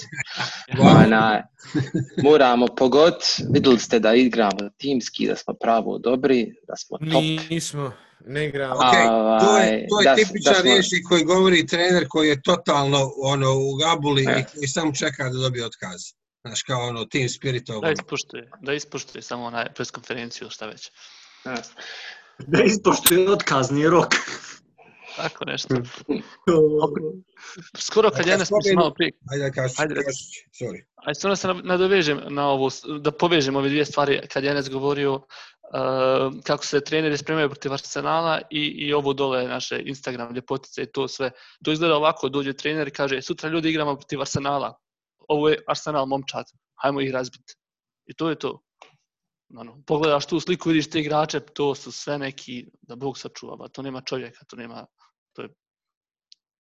Ona, 0.81 1.43
moramo 2.23 2.67
pogod, 2.69 3.15
vidjeli 3.49 3.79
ste 3.79 3.99
da 3.99 4.15
igramo 4.15 4.51
timski, 4.79 5.27
da 5.27 5.37
smo 5.37 5.55
pravo 5.55 5.99
dobri, 5.99 6.55
da 6.69 6.77
smo 6.77 6.99
top. 6.99 7.23
Nismo, 7.51 7.93
Ne 8.27 8.47
igramo. 8.47 8.75
Ok, 8.75 8.81
to 8.83 8.99
je, 8.99 9.11
Ovaj, 9.11 9.87
to 9.89 10.01
je 10.01 10.05
da- 10.05 10.15
tipičan 10.17 10.43
da 10.45 10.55
smo- 10.55 10.63
riječnik 10.65 11.03
koji 11.09 11.25
govori 11.25 11.67
trener 11.67 12.05
koji 12.09 12.29
je 12.29 12.43
totalno 12.43 12.99
ono, 13.19 13.47
u 13.53 13.75
gabuli 13.77 14.23
E. 14.23 14.41
i 14.41 14.55
koji 14.55 14.69
samo 14.69 14.93
čeka 14.95 15.25
da 15.25 15.39
dobije 15.39 15.67
otkaz. 15.67 16.01
Znaš, 16.43 16.63
kao 16.63 16.81
ono, 16.81 17.05
team 17.05 17.29
spiritov. 17.29 17.81
Da 17.81 17.91
ispoštuje, 17.93 18.51
da 18.61 18.73
ispoštuje 18.73 19.23
samo 19.23 19.45
onaj 19.45 19.75
preskonferenciju 19.75 20.45
ili 20.45 20.51
šta 20.51 20.67
već. 20.67 20.91
Da 22.39 22.63
ispoštuje 22.63 23.31
otkazni 23.31 23.89
rok. 23.89 24.15
Tako 25.17 25.45
nešto. 25.45 25.75
Skoro 27.79 28.11
kad 28.11 28.27
Janes 28.27 28.51
mislim 28.51 28.61
spomenu- 28.63 28.77
malo 28.77 28.95
prije, 28.95 29.13
Ajde 29.33 29.53
kažeš, 29.53 29.79
Ajde, 29.79 29.95
sorry. 30.53 30.83
Ajde, 30.97 31.15
stvarno 31.15 31.37
se 31.37 31.49
na- 31.49 31.61
nadovežem 31.65 32.21
na 32.29 32.49
ovo, 32.49 32.71
da 33.01 33.11
povežem 33.13 33.57
ove 33.57 33.69
dvije 33.69 33.85
stvari 33.85 34.21
kad 34.29 34.45
je 34.45 34.51
Enes 34.51 34.71
govorio 34.71 35.15
uh, 35.15 35.23
kako 36.45 36.67
se 36.67 36.81
treneri 36.81 37.19
spremaju 37.19 37.49
protiv 37.49 37.73
Arsenala 37.73 38.41
i, 38.51 38.61
i 38.61 38.93
ovo 38.93 39.13
dole 39.13 39.45
naše 39.45 39.83
Instagram 39.85 40.35
ljepotice 40.35 40.83
i 40.83 40.87
to 40.87 41.09
sve. 41.09 41.31
To 41.65 41.73
izgleda 41.73 41.97
ovako, 41.97 42.29
dođe 42.29 42.53
trener 42.53 42.89
i 42.89 42.93
kaže 42.93 43.23
sutra 43.23 43.49
ljudi 43.49 43.69
igramo 43.71 43.97
protiv 43.97 44.21
Arsenala. 44.21 44.79
Ovo 45.29 45.49
je 45.49 45.59
Arsenal 45.67 46.07
momčad, 46.07 46.45
hajmo 46.83 47.01
ih 47.01 47.11
razbiti. 47.13 47.55
I 48.07 48.15
to 48.15 48.31
je 48.31 48.39
to. 48.39 48.63
Ano, 49.57 49.83
pogledaš 49.87 50.27
tu 50.27 50.41
sliku, 50.41 50.69
vidiš 50.69 50.91
te 50.91 51.01
igrače, 51.01 51.41
to 51.41 51.75
su 51.75 51.93
sve 51.93 52.19
neki, 52.19 52.67
da 52.83 52.97
Bog 52.97 53.19
sačuva, 53.19 53.57
ba, 53.57 53.69
to 53.69 53.83
nema 53.83 54.01
čovjeka, 54.01 54.45
to 54.45 54.57
nema, 54.57 54.87
to 55.33 55.43
je 55.43 55.49
Kako 55.49 55.57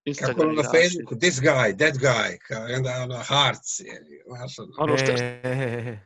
Instagram 0.04 0.48
ono 0.48 0.62
na. 0.62 0.68
Facebooku, 0.70 1.16
this 1.16 1.40
guy, 1.40 1.76
that 1.78 1.94
guy, 1.94 2.38
kao 2.38 2.68
i 2.68 2.74
onda 2.74 2.90
ono 3.02 3.14
hearts, 3.18 3.80
je, 3.80 4.22
znaš, 4.26 4.58
ono. 4.58 4.72
Ono 4.78 4.96
što, 4.98 5.12
E, 5.12 5.98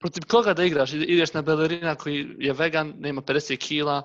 protiv 0.00 0.22
koga 0.28 0.54
da 0.54 0.64
igraš? 0.64 0.92
Ide- 0.92 1.04
Ideš 1.04 1.32
na 1.32 1.42
Bellerina 1.42 1.94
koji 1.94 2.26
je 2.38 2.52
vegan, 2.52 2.94
nema 2.98 3.22
50 3.22 3.56
kila, 3.56 4.02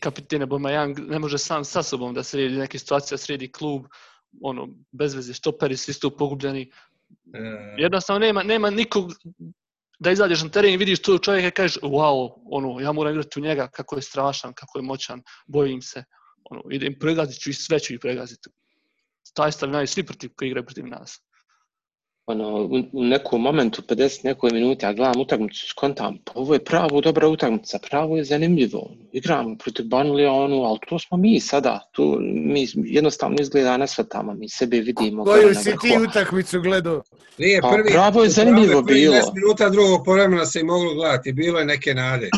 kapitene 0.00 0.46
Bomayang 0.46 0.98
ne 1.00 1.18
može 1.18 1.38
sam 1.38 1.64
sa 1.64 1.82
sobom 1.82 2.14
da 2.14 2.22
sredi 2.22 2.56
neke 2.56 2.78
situacije, 2.78 3.18
sredi 3.18 3.52
klub, 3.52 3.86
ono, 4.42 4.68
bez 4.92 5.14
veze, 5.14 5.34
štoperi, 5.34 5.76
svi 5.76 5.92
su 5.92 6.16
pogubljeni 6.16 6.72
e, 7.34 7.74
Jednostavno 7.78 8.18
nema, 8.18 8.42
nema 8.42 8.70
nikog 8.70 9.12
da 9.98 10.10
izađeš 10.10 10.42
na 10.42 10.48
teren 10.48 10.72
i 10.72 10.76
vidiš 10.76 11.02
tu 11.02 11.18
čovjeka 11.18 11.48
i 11.48 11.50
kažeš 11.50 11.78
wow, 11.82 12.32
ono, 12.44 12.80
ja 12.80 12.92
moram 12.92 13.12
igrati 13.12 13.40
u 13.40 13.42
njega, 13.42 13.68
kako 13.68 13.96
je 13.96 14.02
strašan, 14.02 14.52
kako 14.52 14.78
je 14.78 14.82
moćan, 14.82 15.22
bojim 15.46 15.82
se. 15.82 16.04
Ono, 16.50 16.62
idem, 16.70 16.98
pregazit 17.00 17.42
ću 17.42 17.50
i 17.50 17.52
sve 17.52 17.80
ću 17.80 17.94
i 17.94 17.98
pregaziti. 17.98 18.50
Taj 19.34 19.52
stav 19.52 19.86
svi 19.86 20.02
protiv 20.02 20.30
koji 20.36 20.48
igraju 20.48 20.66
protiv 20.66 20.86
nas 20.86 21.22
ono, 22.26 22.48
u, 22.56 22.82
u 22.92 23.04
nekom 23.04 23.42
momentu, 23.42 23.82
50 23.82 24.24
nekoj 24.24 24.50
minuti, 24.50 24.84
ja 24.84 24.92
gledam 24.92 25.20
utakmicu, 25.20 25.66
skontam, 25.68 26.18
pa 26.24 26.32
ovo 26.34 26.54
je 26.54 26.64
pravo 26.64 27.00
dobra 27.00 27.28
utakmica, 27.28 27.78
pravo 27.90 28.16
je 28.16 28.24
zanimljivo. 28.24 28.90
Igramo 29.12 29.56
protiv 29.56 29.86
Banlija, 29.86 30.32
ono, 30.32 30.62
ali 30.62 30.78
to 30.88 30.98
smo 30.98 31.16
mi 31.16 31.40
sada. 31.40 31.90
Tu 31.92 32.18
mi 32.20 32.66
jednostavno 32.74 33.36
izgleda 33.40 33.76
ne 33.76 33.86
shvatamo, 33.86 34.34
mi 34.34 34.48
sebe 34.48 34.80
vidimo. 34.80 35.24
Koju 35.24 35.54
si 35.54 35.74
ti 35.80 35.98
utakmicu 36.08 36.60
gledao? 36.60 37.02
Nije 37.38 37.60
Pa, 37.60 37.70
prvi, 37.70 37.90
pravo 37.90 38.22
je 38.22 38.28
zanimljivo 38.28 38.82
prvi 38.82 39.00
bilo. 39.00 39.14
10 39.14 39.20
minuta 39.34 39.68
drugog 39.68 40.04
povremena 40.04 40.46
se 40.46 40.60
i 40.60 40.64
moglo 40.64 40.94
gledati, 40.94 41.32
bilo 41.32 41.58
je 41.58 41.64
neke 41.64 41.94
nade. 41.94 42.30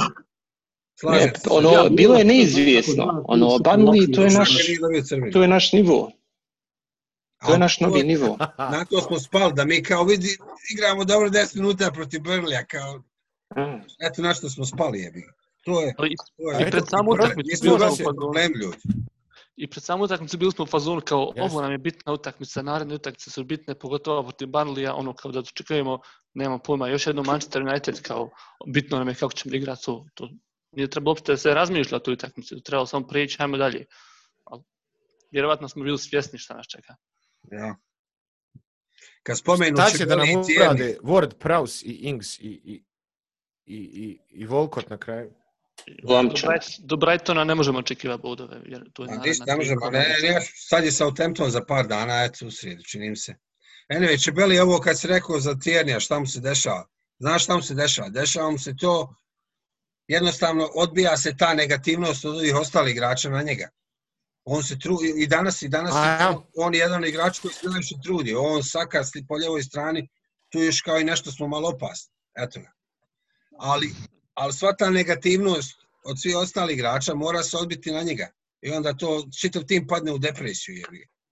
Slažem 1.00 1.26
Ne, 1.26 1.32
ono, 1.50 1.70
Ja, 1.70 1.88
bilo 1.90 2.14
je 2.14 2.24
neizvjesno. 2.24 3.24
Ono, 3.28 3.58
Banli, 3.58 4.12
to 4.12 4.22
je 4.22 4.30
naš, 4.30 4.56
to 5.32 5.42
je 5.42 5.48
naš 5.48 5.72
nivo. 5.72 6.10
To 7.46 7.52
je 7.52 7.58
naš 7.58 7.80
novi 7.80 8.02
nivo. 8.02 8.36
Na 8.72 8.84
to 8.84 9.00
smo 9.00 9.18
spali, 9.18 9.52
da 9.52 9.64
mi 9.64 9.82
kao 9.82 10.04
vidi, 10.04 10.36
igramo 10.74 11.04
dobro 11.04 11.28
10 11.28 11.56
minuta 11.56 11.90
protiv 11.90 12.20
Burnleya, 12.20 12.64
kao, 12.66 13.02
Mm. 13.56 13.80
eto 14.00 14.22
na 14.22 14.34
što 14.34 14.48
smo 14.50 14.64
spali, 14.64 15.00
jebi. 15.00 15.22
To 15.64 15.80
je, 15.80 15.94
to 15.96 16.04
je. 16.04 16.12
i 16.60 16.70
pred 16.70 16.84
samu 16.88 17.12
je- 17.12 17.14
utakmicu 17.14 17.48
nismo 17.50 17.76
bilo 17.76 17.90
smo 17.90 18.12
problem, 18.12 18.52
ljudi. 18.52 18.76
I 19.56 19.70
pred 19.70 19.82
samu 19.82 20.04
utakmicu 20.04 20.38
bili 20.38 20.52
smo 20.52 20.62
u 20.64 20.68
fazonu 20.68 21.00
kao 21.00 21.32
Jeste. 21.36 21.42
ovo 21.42 21.62
nam 21.62 21.72
je 21.72 21.78
bitna 21.78 22.12
utakmica, 22.12 22.62
naredne 22.62 22.94
utakmice 22.94 23.30
su 23.30 23.44
bitne, 23.44 23.74
pogotovo 23.74 24.22
protiv 24.22 24.48
Burnleya, 24.48 24.92
ono 24.92 25.12
kao 25.12 25.32
da 25.32 25.40
dočekujemo, 25.40 25.98
nema 26.34 26.58
pojma, 26.58 26.88
još 26.88 27.06
jedno 27.06 27.22
Manchester 27.22 27.62
United 27.62 28.02
kao 28.02 28.30
bitno 28.66 28.98
nam 28.98 29.08
je 29.08 29.14
kako 29.14 29.32
ćemo 29.32 29.54
igrati 29.54 29.84
to, 29.84 30.06
to 30.14 30.28
nije 30.72 30.90
trebalo 30.90 31.10
uopšte 31.10 31.32
da 31.32 31.36
se 31.36 31.54
razmišlja 31.54 31.96
o 31.96 32.00
toj 32.00 32.14
utakmici, 32.14 32.62
trebalo 32.62 32.86
samo 32.86 33.06
prijeći, 33.06 33.36
ajmo 33.40 33.56
dalje. 33.56 33.84
Ali, 34.44 34.62
vjerovatno 35.30 35.68
smo 35.68 35.84
bili 35.84 35.98
svjesni 35.98 36.38
šta 36.38 36.54
nas 36.54 36.66
čeka. 36.66 36.94
Ja. 37.50 37.76
Kad 39.22 39.38
spomenu 39.38 39.76
Šta 39.76 39.98
će 39.98 40.06
da 40.06 40.16
nam 40.16 40.28
urade 40.60 40.96
Ward, 41.02 41.34
Prowse 41.38 41.84
i 41.84 41.92
Ings 41.92 42.38
i, 42.38 42.42
i, 42.42 42.84
i, 43.66 43.76
i, 43.76 44.18
i 44.30 44.46
Volkot 44.46 44.90
na 44.90 44.98
kraju? 44.98 45.30
Lomčan. 46.04 46.50
Bright- 46.50 46.80
do 46.80 46.96
Brightona 46.96 47.44
ne 47.44 47.54
možemo 47.54 47.78
očekivati 47.78 48.22
bodove, 48.22 48.60
jer 48.64 48.90
to 48.92 49.04
je 49.04 49.18
ništa, 49.18 49.44
ne 49.46 49.56
možemo, 49.56 49.90
ne, 49.90 49.98
ne, 49.98 50.28
ne, 50.28 50.40
sad 50.54 50.84
je 50.84 50.92
Southampton 50.92 51.50
za 51.50 51.64
par 51.64 51.86
dana, 51.86 52.24
eto, 52.24 52.46
u 52.46 52.50
srijedu, 52.50 52.82
čini 52.82 53.10
mi 53.10 53.16
se. 53.16 53.34
Anyway, 53.88 54.24
Čebeli, 54.24 54.58
ovo 54.58 54.80
kad 54.80 55.00
si 55.00 55.06
rekao 55.06 55.40
za 55.40 55.58
Tiernija, 55.58 56.00
šta 56.00 56.18
mu 56.18 56.26
se 56.26 56.40
dešava? 56.40 56.86
Znaš 57.18 57.44
šta 57.44 57.56
mu 57.56 57.62
se 57.62 57.74
dešava? 57.74 58.08
Dešava 58.08 58.50
mu 58.50 58.58
se 58.58 58.76
to, 58.76 59.14
jednostavno 60.08 60.70
odbija 60.74 61.16
se 61.16 61.36
ta 61.36 61.54
negativnost 61.54 62.24
od 62.24 62.34
ovih 62.34 62.54
ostalih 62.56 62.92
igrača 62.92 63.30
na 63.30 63.42
njega. 63.42 63.68
On 64.44 64.62
se 64.62 64.78
tru, 64.78 64.98
i 65.16 65.26
danas, 65.26 65.62
i 65.62 65.68
danas, 65.68 65.92
A, 65.94 66.04
ja. 66.06 66.40
on 66.56 66.74
je 66.74 66.80
jedan 66.80 67.04
igrač 67.04 67.38
koji 67.38 67.54
se 67.54 67.68
najviše 67.68 67.94
trudi. 68.04 68.34
On 68.34 68.62
saka 68.62 68.98
sli- 69.04 69.24
po 69.28 69.38
ljevoj 69.38 69.62
strani, 69.62 70.08
tu 70.52 70.58
još 70.58 70.80
kao 70.80 70.98
i 70.98 71.04
nešto 71.04 71.32
smo 71.32 71.48
malo 71.48 71.68
opasni. 71.68 72.12
Eto 72.38 72.60
ga. 72.60 72.72
Ali, 73.58 73.90
ali 74.34 74.52
sva 74.52 74.76
ta 74.76 74.90
negativnost 74.90 75.74
od 76.04 76.20
svih 76.20 76.36
ostalih 76.36 76.74
igrača 76.76 77.14
mora 77.14 77.42
se 77.42 77.56
odbiti 77.56 77.92
na 77.92 78.02
njega. 78.02 78.28
I 78.62 78.70
onda 78.70 78.92
to, 78.96 79.24
čitav 79.40 79.62
tim 79.62 79.86
padne 79.86 80.12
u 80.12 80.18
depresiju. 80.18 80.74
Jer, 80.76 80.88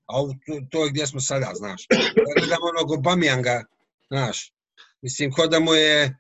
a 0.07 0.17
ovo, 0.21 0.35
to, 0.47 0.61
to 0.71 0.85
je 0.85 0.91
gdje 0.91 1.07
smo 1.07 1.21
sada, 1.21 1.53
znaš. 1.55 1.87
Ja 1.91 1.99
gledam 2.37 2.59
onog 2.63 2.91
Obamijanga, 2.91 3.65
znaš. 4.11 4.53
Mislim, 5.03 5.33
ko 5.33 5.47
da 5.47 5.61
mu 5.61 5.75
je, 5.75 6.19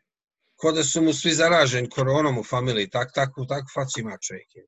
ko 0.56 0.72
da 0.72 0.84
su 0.84 1.02
mu 1.02 1.12
svi 1.12 1.32
zaraženi 1.34 1.90
koronom 1.90 2.38
u 2.38 2.44
familiji, 2.44 2.90
tak, 2.90 3.10
tako, 3.14 3.44
tako 3.44 3.66
facu 3.74 4.00
ima 4.00 4.18
čovjek. 4.18 4.54
je. 4.54 4.66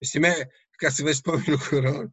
Mislim, 0.00 0.22
me, 0.22 0.34
kad 0.82 0.96
se 0.96 1.04
već 1.04 1.18
spomenu 1.18 1.58
koronu, 1.70 2.10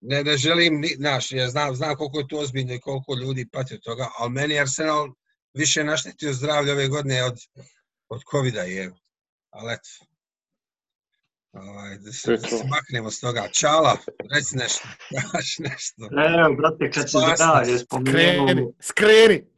ne, 0.00 0.24
ne 0.24 0.36
želim, 0.36 0.80
ni- 0.80 0.94
znaš, 0.96 1.32
ja 1.32 1.48
znam, 1.48 1.74
znam 1.74 1.96
koliko 1.96 2.18
je 2.18 2.28
to 2.28 2.38
ozbiljno 2.38 2.74
i 2.74 2.80
koliko 2.80 3.14
ljudi 3.14 3.48
pati 3.52 3.74
od 3.74 3.80
toga, 3.82 4.08
ali 4.18 4.30
meni 4.30 4.54
je 4.54 4.60
Arsenal 4.60 5.08
više 5.54 5.84
naštetio 5.84 6.32
zdravlje 6.32 6.72
ove 6.72 6.88
godine 6.88 7.24
od, 7.24 7.38
od 8.08 8.20
COVID-a 8.30 8.62
je. 8.62 8.92
Ali 9.50 9.72
eto. 9.72 9.88
Ovaj, 11.52 11.98
da 11.98 12.12
se, 12.12 12.30
da 12.36 12.48
se 12.48 12.64
maknemo 12.70 13.10
s 13.10 13.20
toga. 13.20 13.48
Čala, 13.52 13.96
reci 14.34 14.56
nešto. 14.56 14.88
Kaš 15.32 15.58
nešto. 15.58 16.02
Evo, 16.04 16.54
brate, 16.56 16.90
kad 16.90 17.10
se 17.10 17.18
zdravlje 17.34 17.78
Skreni, 17.78 17.78
spomenuo, 17.78 18.72
skreni! 18.80 19.55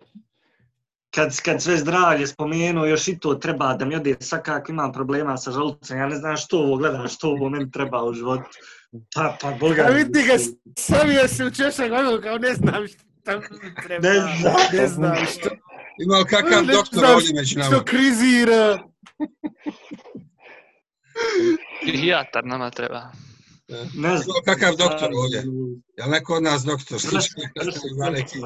Kad, 1.19 1.41
kad 1.41 1.63
sve 1.63 1.77
zdravlje 1.77 2.27
spomenuo, 2.27 2.87
još 2.87 3.09
i 3.09 3.19
to 3.19 3.35
treba 3.35 3.75
da 3.75 3.85
mi 3.85 3.97
ode 3.97 4.17
svakako 4.21 4.73
imam 4.73 4.93
problema 4.93 5.37
sa 5.37 5.53
želucem, 5.53 5.99
ja 5.99 6.07
ne 6.07 6.17
znam 6.17 6.37
što 6.37 6.59
ovo 6.59 6.77
gledam, 6.77 7.09
što 7.09 7.29
ovo 7.29 7.49
meni 7.49 7.71
treba 7.71 8.05
u 8.05 8.15
životu. 8.15 8.51
Pa, 9.15 9.37
pa, 9.41 9.51
boga. 9.51 9.83
A 9.83 9.91
vidi 9.91 10.23
ga, 10.23 10.35
savio 10.79 11.29
se 11.29 11.45
u 11.45 11.51
češak, 11.51 11.93
ono 11.93 12.21
kao 12.23 12.39
ne 12.39 12.55
znam 12.55 12.87
šta 12.89 13.39
mi 13.39 13.75
treba. 13.87 14.09
Ne 14.09 14.21
znam. 14.41 14.55
Ne 14.73 14.89
znam 14.89 15.17
što, 15.17 15.49
Ima 15.99 16.19
li 16.19 16.25
kakav 16.25 16.67
Ne 16.67 16.73
doktor 16.73 16.99
znam 16.99 17.15
ovdje 17.15 17.35
među 17.35 17.59
nama? 17.59 17.71
što 17.71 17.85
krizira. 17.85 18.79
Psihijatar 21.83 22.45
nama 22.45 22.71
treba. 22.71 23.13
Ne 23.95 24.17
znam. 24.17 24.37
kakav 24.45 24.77
doktor 24.77 25.09
ovdje? 25.15 25.39
Je 25.97 26.05
li 26.05 26.11
neko 26.11 26.35
od 26.35 26.43
nas 26.43 26.63
doktor? 26.63 26.99
Neki- 27.13 27.79
smo 27.79 28.09
rekli? 28.09 28.41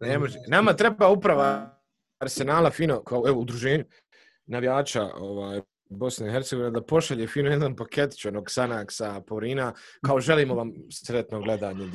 Ne 0.00 0.18
može. 0.18 0.38
Nama 0.48 0.72
treba 0.72 1.08
uprava 1.08 1.78
Arsenala 2.18 2.70
fino, 2.70 3.02
kao 3.04 3.24
evo, 3.28 3.40
udruženju 3.40 3.84
navijača 4.46 5.02
ovaj, 5.14 5.60
Bosne 5.90 6.28
i 6.28 6.30
Hercegovine, 6.30 6.70
da 6.70 6.82
pošalje 6.82 7.26
fino 7.26 7.50
jedan 7.50 7.76
paketić 7.76 8.24
onog 8.24 8.50
Sanaksa, 8.50 9.20
Porina, 9.26 9.72
kao 10.06 10.20
želimo 10.20 10.54
vam 10.54 10.72
sretno 10.90 11.40
gledanje 11.40 11.86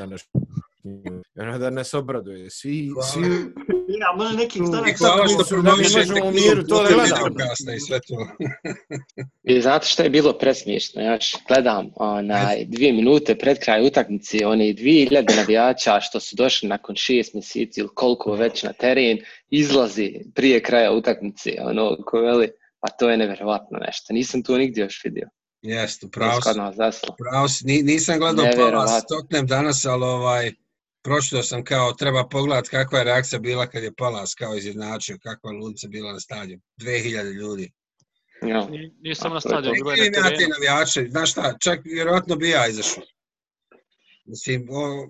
danas. 0.83 1.25
Ono 1.37 1.57
da 1.57 1.69
nas 1.69 1.93
obraduje. 1.93 2.49
Svi, 2.49 2.87
Hvala. 2.87 3.07
svi 3.07 3.21
Ja, 3.99 4.15
može 4.17 4.37
nekih 4.37 4.61
I 4.61 4.65
stanak 4.65 4.97
hvala 4.97 5.27
što 5.27 5.37
Da 5.37 5.57
mi 5.57 5.61
promovišete 5.63 6.21
u 6.23 6.31
miru 6.31 6.63
to 6.63 6.83
da 6.83 6.89
gledamo. 6.89 7.35
i 7.75 7.79
sve 7.79 7.99
to. 7.99 8.27
I 9.43 9.61
znate 9.61 9.87
što 9.87 10.03
je 10.03 10.09
bilo 10.09 10.33
presmiješno? 10.33 11.01
Ja 11.01 11.13
još 11.13 11.35
gledam 11.47 11.89
onaj, 11.95 12.65
dvije 12.65 12.93
minute 12.93 13.37
pred 13.37 13.59
kraj 13.59 13.87
utakmice, 13.87 14.45
oni 14.45 14.73
dvije 14.73 15.05
hiljade 15.05 15.35
navijača 15.35 15.99
što 16.01 16.19
su 16.19 16.35
došli 16.35 16.69
nakon 16.69 16.95
šest 16.95 17.33
mjeseci 17.33 17.79
ili 17.79 17.89
koliko 17.95 18.33
već 18.33 18.63
na 18.63 18.73
teren, 18.73 19.17
izlazi 19.49 20.15
prije 20.35 20.63
kraja 20.63 20.91
utakmice. 20.91 21.55
Ono, 21.61 21.97
ko 22.05 22.19
veli, 22.19 22.49
pa 22.79 22.87
to 22.89 23.09
je 23.09 23.17
nevjerovatno 23.17 23.79
nešto. 23.79 24.13
Nisam 24.13 24.43
to 24.43 24.57
nigdje 24.57 24.81
još 24.81 25.01
vidio. 25.03 25.29
Jeste, 25.61 26.07
Pravo 26.11 26.39
pravo 26.43 26.91
si. 26.91 27.07
Pravo 27.17 27.47
si. 27.47 27.65
Ni- 27.65 27.81
Nisam 27.83 28.19
gledao 28.19 28.45
Nevjerovatno. 28.45 28.77
Palace 28.79 29.05
Tottenham 29.09 29.47
danas, 29.47 29.85
ali 29.85 30.03
ovaj, 30.03 30.51
pročito 31.01 31.43
sam 31.43 31.63
kao, 31.63 31.93
treba 31.93 32.27
pogledat 32.27 32.67
kakva 32.67 32.97
je 32.99 33.05
reakcija 33.05 33.39
bila 33.39 33.67
kad 33.67 33.83
je 33.83 33.93
Palace 33.93 34.35
kao 34.37 34.55
izjednačio, 34.55 35.17
kakva 35.23 35.51
je 35.51 35.57
ludica 35.57 35.87
bila 35.87 36.13
na 36.13 36.19
stadionu. 36.19 36.61
2000 36.77 37.33
ljudi. 37.33 37.71
Ja. 38.41 38.65
Nije, 38.65 38.91
nije 38.99 39.15
samo 39.15 39.33
na 39.33 39.41
stadionu, 39.41 39.73
bilo 39.73 39.91
je 39.91 39.97
Neki 39.99 40.19
na 40.19 40.29
terenu. 40.29 40.49
navijače, 40.49 41.07
znaš 41.09 41.31
šta, 41.31 41.57
čak 41.59 41.79
vjerojatno 41.85 42.35
bi 42.35 42.49
ja 42.49 42.67
izašao. 42.67 43.03
Mislim, 44.25 44.67
o, 44.71 45.07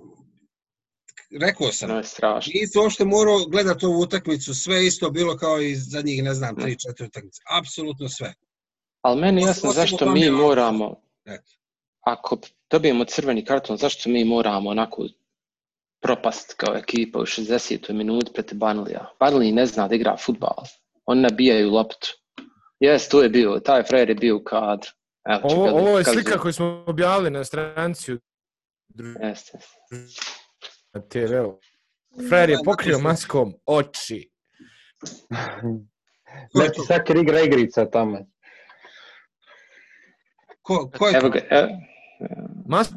rekao 1.41 1.71
sam, 1.71 1.97
je 1.97 2.03
strašno. 2.03 2.51
nisi 2.55 2.77
uopšte 2.77 3.05
morao 3.05 3.45
gledati 3.45 3.85
ovu 3.85 3.99
utakmicu, 3.99 4.53
sve 4.55 4.85
isto 4.85 5.09
bilo 5.09 5.37
kao 5.37 5.61
i 5.61 5.75
zadnjih, 5.75 6.23
ne 6.23 6.33
znam, 6.33 6.55
3-4 6.55 6.75
utakmice. 7.07 7.41
Apsolutno 7.51 8.09
sve. 8.09 8.33
Ali 9.01 9.21
meni 9.21 9.41
je 9.41 9.43
Osim- 9.43 9.49
jasno 9.49 9.71
zašto 9.71 10.11
mi 10.11 10.29
moramo, 10.29 11.01
Eto. 11.25 11.51
ako 12.01 12.37
dobijemo 12.71 13.05
crveni 13.05 13.45
karton, 13.45 13.77
zašto 13.77 14.09
mi 14.09 14.25
moramo 14.25 14.69
onako 14.69 15.07
propast 16.01 16.53
kao 16.57 16.75
ekipa 16.75 17.19
u 17.19 17.25
60. 17.25 17.93
minuti 17.93 18.31
protiv 18.33 18.57
Banlija. 18.57 19.13
Banliji 19.19 19.51
ne 19.51 19.65
zna 19.65 19.87
da 19.87 19.95
igra 19.95 20.17
futbal. 20.17 20.63
Oni 21.05 21.21
nabijaju 21.21 21.69
loptu. 21.71 22.07
Jes, 22.79 23.09
to 23.09 23.23
je 23.23 23.29
bio, 23.29 23.59
taj 23.59 23.83
frajer 23.83 24.09
je 24.09 24.15
bio 24.15 24.35
u 24.37 24.43
kadru. 24.43 24.89
Evo, 25.25 25.39
Ovo, 25.43 25.69
ovo 25.69 25.89
je 25.89 26.03
pokazuje. 26.03 26.23
slika 26.23 26.39
koju 26.39 26.53
smo 26.53 26.83
objavili 26.87 27.29
na 27.29 27.43
stranici 27.43 28.11
Jeste, 29.21 29.27
jeste. 29.27 29.57
na 30.93 31.01
TV-u. 31.01 31.59
Frer 32.29 32.49
je 32.49 32.57
pokrio 32.65 32.99
maskom 32.99 33.53
oči. 33.65 34.29
Neki 36.59 36.79
Sakir 36.87 37.17
igra 37.17 37.39
igrica 37.41 37.85
tamo. 37.85 38.17
Ko, 40.61 40.91
ko 40.97 41.07
je 41.07 41.17
Evo 41.17 41.29
ga, 41.29 41.39
evo, 41.49 41.67
Mas, 42.65 42.89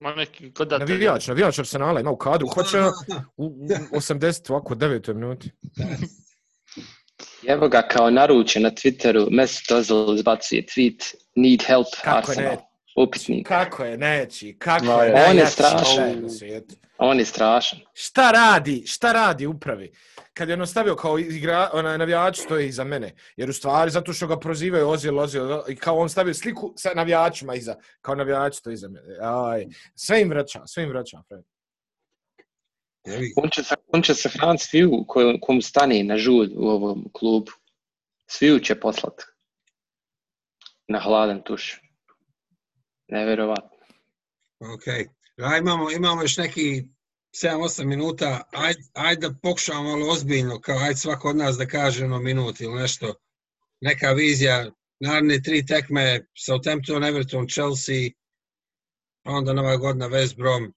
Ma 0.00 0.14
neki 0.14 0.50
gledatelj. 0.50 0.88
navijač, 0.94 1.26
navijač 1.28 1.58
Arsenala 1.58 2.00
ima 2.00 2.10
u 2.10 2.16
kadru. 2.16 2.48
Hoće 2.48 2.78
u, 3.36 3.46
u 3.46 3.68
80, 3.96 4.50
ovako 4.50 4.74
9. 4.74 5.14
minuti. 5.14 5.50
evo 7.46 7.68
ga 7.68 7.82
kao 7.82 8.10
naručen 8.10 8.62
na 8.62 8.70
Twitteru, 8.70 9.28
Mesut 9.30 9.70
Ozil 9.70 10.14
izbacuje 10.14 10.62
tweet, 10.66 11.14
need 11.34 11.62
help 11.66 11.86
Kako 12.04 12.16
Arsenal. 12.30 12.50
ne? 12.52 12.65
Upitnik. 12.96 13.46
Kako 13.48 13.84
je 13.84 13.98
neći, 13.98 14.56
kako 14.58 14.84
No, 14.84 15.02
je 15.02 15.08
je. 15.08 15.26
On 15.30 15.36
je 15.38 15.46
strašan. 15.46 16.28
On 16.98 17.18
je 17.18 17.24
strašan. 17.24 17.78
Šta 17.94 18.30
radi, 18.30 18.82
šta 18.86 19.12
radi 19.12 19.46
upravi? 19.46 19.92
Kad 20.34 20.48
je 20.48 20.54
ono 20.54 20.66
stavio 20.66 20.96
kao 20.96 21.18
igra, 21.18 21.70
onaj 21.72 21.98
navijač 21.98 22.38
stoji 22.38 22.68
iza 22.68 22.84
mene. 22.84 23.14
Jer 23.36 23.50
u 23.50 23.52
stvari, 23.52 23.90
zato 23.90 24.12
što 24.12 24.26
ga 24.26 24.38
prozivaju 24.38 24.88
Ozil, 24.88 25.18
Ozil, 25.18 25.42
i 25.68 25.76
kao 25.76 25.98
on 25.98 26.08
stavio 26.08 26.34
sliku 26.34 26.72
sa 26.76 26.90
navijačima 26.94 27.54
iza. 27.54 27.74
Kao 28.00 28.14
navijač 28.14 28.54
stoji 28.54 28.74
iza 28.74 28.88
mene. 28.88 29.16
Aj, 29.22 29.66
sve 29.94 30.20
im 30.20 30.28
vraća, 30.28 30.66
sve 30.66 30.82
im 30.82 30.88
vraća. 30.88 31.22
Fred. 31.28 31.44
Jevi. 33.04 33.32
On 33.36 33.50
će, 33.50 33.62
sa- 33.62 33.76
on 33.86 34.02
će 34.02 34.14
sa 34.14 34.28
Franc 34.28 34.70
Fiu 34.70 35.04
koj, 35.06 35.38
kom 35.40 35.62
stane 35.62 36.02
na 36.02 36.18
žud 36.18 36.50
u 36.56 36.68
ovom 36.68 37.08
klubu. 37.12 37.52
Sviju 38.26 38.60
će 38.60 38.74
poslat. 38.74 39.14
Na 40.88 41.00
hladan 41.00 41.42
tuš. 41.42 41.80
Neverovatno. 43.08 43.78
Ok. 44.60 44.86
Ja, 45.36 45.56
imamo, 45.56 45.90
imamo 45.90 46.22
još 46.22 46.36
neki 46.36 46.84
7-8 47.42 47.84
minuta. 47.84 48.42
Ajde 48.52 48.80
ajde 48.92 49.28
da 49.28 49.34
pokušamo 49.42 49.82
malo 49.82 50.12
ozbiljno, 50.12 50.60
kao 50.60 50.78
ajde 50.78 50.96
svako 50.96 51.28
od 51.28 51.36
nas 51.36 51.56
da 51.56 51.66
kaže 51.66 52.04
ono 52.04 52.18
minut 52.18 52.60
ili 52.60 52.74
nešto. 52.74 53.14
Neka 53.80 54.12
vizija, 54.12 54.70
naredne 55.00 55.42
tri 55.42 55.66
tekme, 55.66 56.26
Southampton, 56.46 57.04
Everton, 57.04 57.48
Chelsea, 57.48 58.10
pa 59.22 59.30
onda 59.30 59.52
nova 59.52 59.76
godina 59.76 60.08
West 60.08 60.36
Brom. 60.36 60.74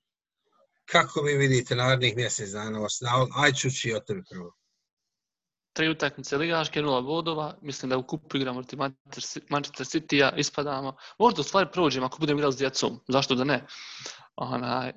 Kako 0.86 1.22
vi 1.22 1.38
vidite 1.38 1.76
narednih 1.76 2.16
mjesec 2.16 2.50
dana 2.50 2.88
Ajde 3.36 3.58
čući 3.58 3.94
od 3.94 4.06
tebe 4.08 4.22
prvo 4.30 4.59
tri 5.80 5.90
utakmice 5.90 6.38
ligaške, 6.38 6.82
nula 6.82 7.02
bodova, 7.02 7.58
mislim 7.62 7.90
da 7.90 7.98
u 7.98 8.04
kupu 8.08 8.38
igramo 8.38 8.60
protiv 8.60 8.80
Manchester 8.80 9.24
Ci- 9.24 9.48
Manchester 9.50 9.86
City-a, 9.86 10.36
ispadamo. 10.38 10.98
Možda 11.20 11.42
u 11.42 11.44
stvari 11.44 11.70
prođemo 11.72 12.06
ako 12.06 12.18
budemo 12.20 12.40
igrali 12.40 12.54
s 12.54 12.58
djecom, 12.58 13.00
zašto 13.08 13.36
da 13.36 13.44
ne? 13.44 13.66
Onaj, 14.36 14.94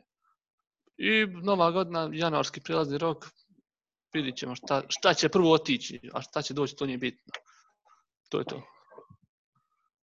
I 0.96 1.26
nova 1.26 1.70
godina, 1.70 2.10
januarski 2.12 2.60
prilazni 2.60 2.98
rok, 2.98 3.26
vidit 4.12 4.36
ćemo 4.36 4.54
šta, 4.54 4.82
šta 4.88 5.14
će 5.14 5.28
prvo 5.28 5.52
otići, 5.52 6.00
a 6.14 6.22
šta 6.22 6.42
će 6.42 6.54
doći, 6.54 6.76
to 6.76 6.86
nije 6.86 6.98
bitno. 6.98 7.32
To 8.28 8.38
je 8.38 8.44
to. 8.44 8.62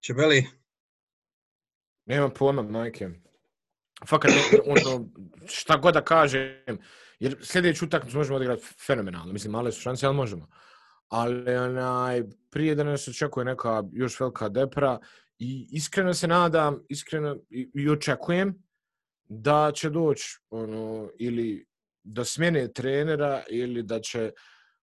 Čebeli, 0.06 0.46
Nemam 2.06 2.32
pojma, 2.40 2.62
majke. 2.62 3.10
Fakat, 4.10 4.32
ono, 4.66 5.10
šta 5.48 5.78
god 5.78 5.94
da 5.94 6.02
kažem, 6.02 6.78
jer 7.20 7.36
sljedeću 7.42 7.86
utakmicu 7.86 8.18
možemo 8.18 8.36
odigrati 8.36 8.64
fenomenalno. 8.86 9.34
Mislim, 9.34 9.52
male 9.52 9.72
su 9.72 9.82
šanse, 9.82 10.06
ali 10.06 10.16
možemo. 10.16 10.48
Ali 11.08 11.56
onaj, 11.56 12.24
prije 12.52 12.76
da 12.76 12.84
nas 12.84 13.08
očekuje 13.08 13.46
neka 13.46 13.84
još 13.92 14.20
velika 14.20 14.50
depra 14.50 15.00
i 15.40 15.68
iskreno 15.72 16.14
se 16.14 16.28
nadam, 16.28 16.84
iskreno 16.90 17.36
i, 17.50 17.70
i 17.74 17.90
očekujem 17.90 18.64
da 19.28 19.72
će 19.76 19.90
doći 19.90 20.40
ono, 20.50 21.10
ili 21.20 21.66
da 22.04 22.26
smjene 22.26 22.74
trenera 22.74 23.44
ili 23.50 23.84
da 23.84 24.00
će 24.00 24.32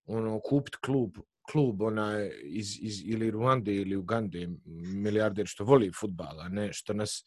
ono 0.04 0.40
kupiti 0.40 0.78
klub 0.84 1.10
klub 1.52 1.82
onaj 1.82 2.30
iz, 2.42 2.78
iz 2.80 3.02
ili 3.04 3.30
Ruande 3.30 3.74
ili 3.74 3.96
Ugande 3.96 4.48
milijarder 5.04 5.46
što 5.46 5.64
voli 5.64 5.90
futbal, 6.00 6.40
a 6.40 6.48
ne 6.48 6.72
što 6.72 6.92
nas 6.92 7.24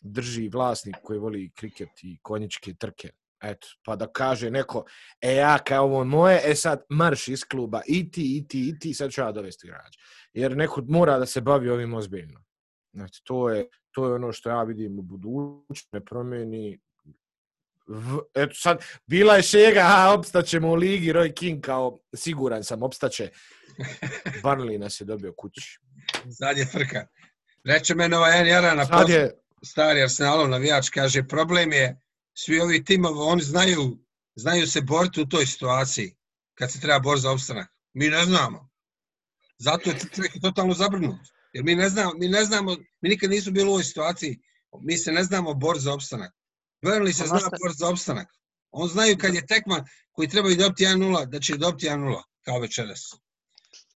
drži 0.00 0.48
vlasnik 0.48 0.96
koji 1.02 1.18
voli 1.18 1.50
kriket 1.56 1.88
i 2.02 2.18
konjičke 2.22 2.74
trke. 2.74 3.10
Eto, 3.42 3.66
pa 3.84 3.96
da 3.96 4.06
kaže 4.06 4.50
neko, 4.50 4.84
e 5.20 5.34
ja 5.34 5.58
kao 5.58 5.84
ovo 5.84 6.04
moje, 6.04 6.40
e 6.44 6.54
sad 6.54 6.84
marš 6.88 7.28
iz 7.28 7.44
kluba, 7.44 7.80
i 7.86 8.10
ti, 8.10 8.36
i 8.36 8.46
ti, 8.48 8.68
i 8.68 8.78
ti, 8.78 8.94
sad 8.94 9.10
ću 9.10 9.20
ja 9.20 9.32
dovesti 9.32 9.66
igrač. 9.66 9.96
Jer 10.32 10.56
neko 10.56 10.82
mora 10.88 11.18
da 11.18 11.26
se 11.26 11.40
bavi 11.40 11.70
ovim 11.70 11.94
ozbiljno. 11.94 12.44
Znači, 12.94 13.22
to 13.24 13.48
je, 13.50 13.66
to 13.94 14.06
je 14.06 14.14
ono 14.14 14.32
što 14.32 14.50
ja 14.50 14.62
vidim 14.62 14.98
u 14.98 15.02
budućnosti, 15.02 16.14
ne. 16.24 16.78
V, 17.86 18.18
eto 18.34 18.54
sad, 18.54 18.84
bila 19.06 19.36
je 19.36 19.42
šega, 19.42 19.80
a 19.84 20.14
opstaćemo 20.14 20.68
u 20.68 20.74
ligi, 20.74 21.12
Roy 21.12 21.34
King 21.34 21.64
kao, 21.64 21.98
siguran 22.14 22.64
sam, 22.64 22.82
opstaće. 22.82 23.30
Barnley 24.44 24.78
nas 24.78 25.00
je 25.00 25.04
dobio 25.04 25.32
kući. 25.36 25.78
sad 26.38 26.58
je 26.58 26.66
frka. 26.66 27.06
Reče 27.64 27.94
mene 27.94 28.16
ovaj 28.16 28.32
jedan 28.32 28.46
jaran 28.46 28.76
na 28.76 28.86
Sad 28.86 29.08
je, 29.08 29.30
stari 29.64 30.02
Arsenalov 30.02 30.48
navijač, 30.48 30.88
kaže, 30.88 31.28
problem 31.28 31.72
je, 31.72 32.00
svi 32.34 32.60
ovi 32.60 32.84
timovi, 32.84 33.18
oni 33.18 33.42
znaju, 33.42 33.98
znaju 34.34 34.66
se 34.66 34.80
boriti 34.80 35.20
u 35.20 35.26
toj 35.26 35.46
situaciji, 35.46 36.14
kad 36.54 36.72
se 36.72 36.80
treba 36.80 36.98
boriti 36.98 37.22
za 37.22 37.30
opstanak. 37.30 37.68
Mi 37.94 38.08
ne 38.08 38.24
znamo. 38.24 38.70
Zato 39.58 39.90
je 39.90 39.98
čovjek 40.14 40.32
totalno 40.42 40.74
zabrnut. 40.74 41.20
Jer 41.52 41.64
mi 41.64 41.74
ne 41.74 41.88
znamo, 41.88 42.12
mi 42.18 42.28
ne 42.28 42.44
znamo, 42.44 42.76
mi 43.00 43.08
nikad 43.08 43.30
nisu 43.30 43.50
bili 43.50 43.66
u 43.66 43.70
ovoj 43.70 43.84
situaciji, 43.84 44.40
mi 44.80 44.98
se 44.98 45.12
ne 45.12 45.24
znamo 45.24 45.54
boriti 45.54 45.84
za 45.84 45.92
opstanak. 45.92 46.32
Burnley 46.82 47.12
se 47.12 47.26
zna 47.26 47.38
boriti 47.60 47.78
za 47.78 47.88
opstanak. 47.88 48.28
On 48.70 48.88
znaju 48.88 49.18
kad 49.18 49.34
je 49.34 49.46
tekma 49.46 49.84
koji 50.12 50.28
trebaju 50.28 50.56
dobiti 50.56 50.84
1-0, 50.84 51.26
da 51.26 51.40
će 51.40 51.56
dobiti 51.56 51.86
1-0, 51.86 52.22
kao 52.42 52.58
večeras. 52.60 53.00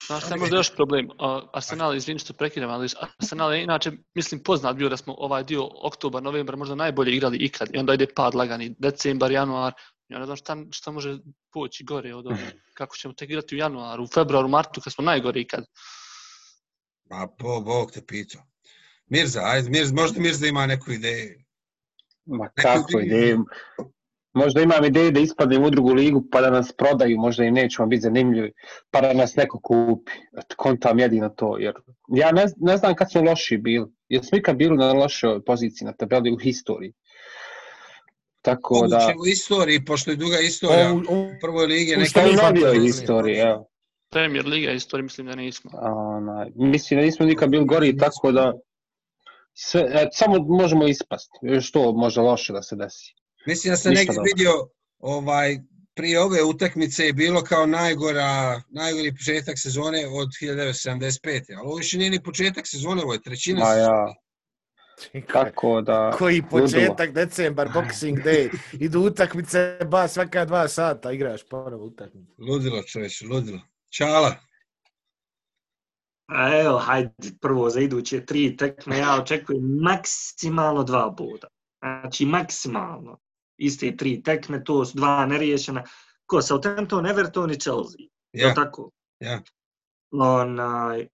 Znaš, 0.07 0.25
šta 0.25 0.35
je 0.35 0.41
možda 0.41 0.57
još 0.57 0.75
problem? 0.75 1.09
Arsenal, 1.55 1.95
izvini 1.95 2.19
što 2.19 2.33
prekidam, 2.33 2.71
ali 2.71 2.89
Arsenal 3.01 3.55
je 3.55 3.63
inače, 3.63 3.93
mislim, 4.15 4.43
poznat 4.43 4.77
bio 4.77 4.89
da 4.89 4.97
smo 4.97 5.15
ovaj 5.19 5.45
dio 5.45 5.69
oktobar, 5.83 6.23
novembar 6.23 6.57
možda 6.57 6.75
najbolje 6.75 7.17
igrali 7.17 7.37
ikad. 7.37 7.69
I 7.73 7.79
onda 7.79 7.95
ide 7.95 8.07
pad 8.15 8.35
lagani, 8.35 8.75
decembar, 8.79 9.33
januar. 9.33 9.73
Ja 10.09 10.19
ne 10.19 10.25
znam 10.25 10.37
šta, 10.37 10.57
šta 10.71 10.91
može 10.91 11.19
poći 11.53 11.85
gore 11.85 12.15
od 12.15 12.27
ovoga. 12.27 12.51
Kako 12.75 12.97
ćemo 12.97 13.15
tek 13.15 13.31
igrati 13.31 13.55
u 13.55 13.59
januaru, 13.59 14.05
u 14.05 14.07
februaru, 14.15 14.49
martu, 14.49 14.81
kad 14.81 14.93
smo 14.93 15.05
najgori 15.05 15.41
ikad. 15.41 15.65
Pa, 17.09 17.29
po, 17.39 17.61
Bog 17.61 17.93
te 17.93 18.07
pitao. 18.07 18.43
Mirza, 19.07 19.41
ajde, 19.45 19.71
Mirza, 19.71 19.95
možda 19.95 20.21
Mirza 20.21 20.47
ima 20.47 20.67
neku 20.67 20.93
ideju. 20.93 21.46
Ma 22.27 22.49
kako 22.49 23.01
ideju? 23.01 23.45
Možda 24.35 24.61
imam 24.61 24.85
ideju 24.85 25.11
da 25.11 25.21
ispadnem 25.21 25.65
u 25.65 25.71
drugu 25.71 25.93
ligu 25.95 26.25
pa 26.31 26.41
da 26.41 26.51
nas 26.51 26.73
prodaju, 26.73 27.19
možda 27.19 27.45
im 27.45 27.55
nećemo 27.55 27.89
biti 27.89 28.01
zanimljivi, 28.01 28.53
pa 28.91 29.01
da 29.01 29.13
nas 29.13 29.37
neko 29.37 29.61
kupi. 29.61 30.13
Kontam 30.57 30.99
jedino 30.99 31.29
to, 31.29 31.59
jer 31.59 31.75
ja 32.09 32.33
ne, 32.33 32.47
ne 32.57 32.77
znam 32.77 32.95
kad 32.95 33.11
smo 33.13 33.23
loši 33.23 33.57
bili. 33.57 33.87
Jesmo 34.09 34.39
ikad 34.39 34.57
bili 34.57 34.77
na 34.77 34.93
lošoj 34.93 35.45
poziciji 35.45 35.87
na 35.87 35.93
tabeli 35.93 36.33
u 36.33 36.37
historiji. 36.39 36.93
Tako 38.43 38.87
da, 38.87 38.99
Moguće 38.99 39.19
u 39.19 39.27
istoriji, 39.27 39.85
pošto 39.85 40.11
je 40.11 40.17
duga 40.17 40.39
istorija 40.39 40.93
u, 40.95 40.97
u 40.97 41.29
prvoj 41.41 41.67
ligi. 41.67 41.97
u 42.03 42.05
što 42.05 42.21
novijoj 42.21 42.37
fantaziji. 42.37 42.87
historiji, 42.87 43.37
evo. 43.37 43.67
Premier 44.11 44.47
Liga 44.47 44.71
istorija, 44.73 45.03
mislim 45.03 45.27
da 45.27 45.35
nismo. 45.35 45.71
Onaj, 45.83 46.51
mislim 46.55 47.01
da 47.01 47.07
nismo 47.07 47.27
nikad 47.27 47.51
bili 47.51 47.65
gori, 47.65 47.97
tako 47.97 48.33
da 48.33 48.53
sve, 49.59 49.81
et, 49.81 50.09
samo 50.13 50.39
možemo 50.39 50.87
ispasti. 50.87 51.61
Što 51.61 51.93
može 51.93 52.21
loše 52.21 52.53
da 52.53 52.63
se 52.63 52.77
desi? 52.77 53.15
Mislim 53.47 53.73
da 53.73 53.77
sam 53.77 53.91
Ništa 53.91 54.01
negdje 54.01 54.15
dobro. 54.15 54.31
vidio 54.35 54.53
ovaj, 54.99 55.59
prije 55.95 56.21
ove 56.21 56.43
utakmice 56.43 57.07
je 57.07 57.13
bilo 57.13 57.43
kao 57.43 57.67
najgora, 57.67 58.63
najgori 58.71 59.13
početak 59.13 59.59
sezone 59.59 60.07
od 60.07 60.29
1975. 60.43 61.57
Ali 61.59 61.67
ovo 61.67 61.77
više 61.77 61.99
nije 61.99 62.11
ni 62.11 62.23
početak 62.23 62.67
sezone, 62.67 63.03
ovo 63.03 63.13
je 63.13 63.23
trećina 63.23 63.61
sezone. 63.67 63.83
ja, 63.83 64.15
tako 65.33 65.81
da... 65.81 66.11
koji 66.19 66.43
ludilo. 66.53 66.61
početak, 66.61 67.13
decembar, 67.13 67.69
boxing 67.69 68.25
day, 68.25 68.59
idu 68.81 69.01
utakmice, 69.01 69.79
ba, 69.91 70.09
svaka 70.09 70.45
dva 70.45 70.69
sata 70.69 71.13
igraš 71.13 71.49
ponovo 71.49 71.85
utakmice. 71.85 72.33
Ludilo 72.39 72.83
čoveče, 72.83 73.27
ludilo. 73.27 73.61
Čala. 73.91 74.46
A 76.27 76.59
evo, 76.59 76.79
hajde, 76.79 77.11
prvo 77.41 77.71
za 77.71 77.81
iduće 77.81 78.27
tri 78.27 78.57
tekme, 78.57 78.99
ja 78.99 79.17
očekujem 79.23 79.63
maksimalno 79.83 80.85
dva 80.85 81.11
boda. 81.11 81.49
Znači, 81.79 82.27
maksimalno. 82.27 83.19
Iste 83.57 83.97
tri 83.97 84.23
tekme, 84.23 84.65
to 84.65 84.85
su 84.85 84.97
dva 84.97 85.27
neriješena. 85.27 85.85
Ko, 86.27 86.43
Southampton, 86.43 87.07
Everton 87.07 87.51
i 87.51 87.61
Chelsea. 87.61 88.07
Ja, 88.33 88.49
Ja. 88.49 88.55
tako? 88.55 88.91
ja. 89.21 89.43
Onaj, 90.11 91.09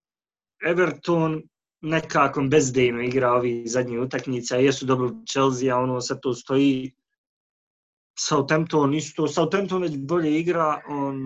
Everton 0.67 1.43
nekako 1.81 2.43
bezdejno 2.43 3.03
igra 3.03 3.33
ovi 3.33 3.65
zadnji 3.67 3.99
utakmica, 3.99 4.57
jesu 4.57 4.87
dobro 4.87 5.11
Chelsea, 5.33 5.77
a 5.77 5.79
ono 5.79 6.01
sad 6.01 6.21
to 6.21 6.35
stoji. 6.35 6.95
Southampton 8.19 8.95
isto, 8.95 9.29
Southampton 9.29 9.83
već 9.83 9.97
bolje 9.99 10.39
igra, 10.41 10.81
on, 10.89 11.25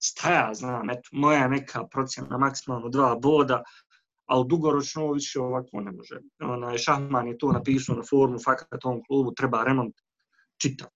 šta 0.00 0.32
ja 0.32 0.54
znam, 0.54 0.90
eto, 0.90 1.08
moja 1.12 1.48
neka 1.48 1.84
procjena 1.86 2.38
maksimalno 2.38 2.88
dva 2.88 3.16
boda, 3.16 3.62
ali 4.26 4.48
dugoročno 4.48 5.02
ovo 5.02 5.12
više 5.12 5.40
ovako 5.40 5.80
ne 5.80 5.92
može. 5.92 6.20
Onaj, 6.40 6.78
Šahman 6.78 7.28
je 7.28 7.38
to 7.38 7.52
napisao 7.52 7.96
na 7.96 8.02
forumu, 8.10 8.38
fakat 8.44 8.84
ovom 8.84 9.02
klubu 9.04 9.34
treba 9.34 9.64
remont 9.64 9.94
čita. 10.56 10.86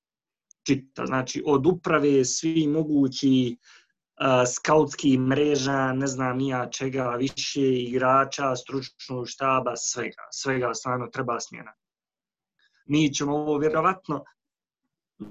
Čita, 0.66 1.06
znači 1.06 1.42
od 1.46 1.66
uprave 1.66 2.24
svi 2.24 2.66
mogući 2.68 3.56
uh, 3.56 4.52
skautski 4.54 5.18
mreža, 5.18 5.92
ne 5.92 6.06
znam 6.06 6.38
nija 6.38 6.70
čega, 6.70 7.08
više 7.18 7.72
igrača, 7.72 8.56
stručnog 8.56 9.28
štaba, 9.28 9.76
svega. 9.76 10.28
Svega 10.30 10.74
stvarno 10.74 11.06
treba 11.06 11.40
smjena. 11.40 11.72
Mi 12.86 13.14
ćemo 13.14 13.36
ovo 13.36 13.58
vjerovatno, 13.58 14.24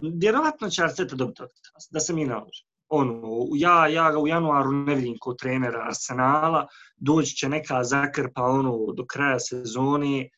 vjerovatno 0.01 0.69
će 0.69 0.83
Arteta 0.83 1.15
dobiti 1.15 1.43
otkaz, 1.43 1.87
da 1.91 1.99
se 1.99 2.13
mi 2.13 2.25
naloži. 2.25 2.70
Ono, 2.93 3.47
ja, 3.55 3.87
ja 3.87 4.11
ga 4.11 4.19
u 4.19 4.27
januaru 4.27 4.71
ne 4.71 4.95
vidim 4.95 5.17
kao 5.23 5.33
trenera 5.33 5.85
Arsenala, 5.87 6.67
doći 6.97 7.35
će 7.35 7.49
neka 7.49 7.83
zakrpa 7.83 8.43
ono, 8.43 8.93
do 8.93 9.05
kraja 9.05 9.39
sezone 9.39 10.29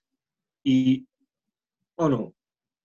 i 0.63 1.05
ono, 1.97 2.31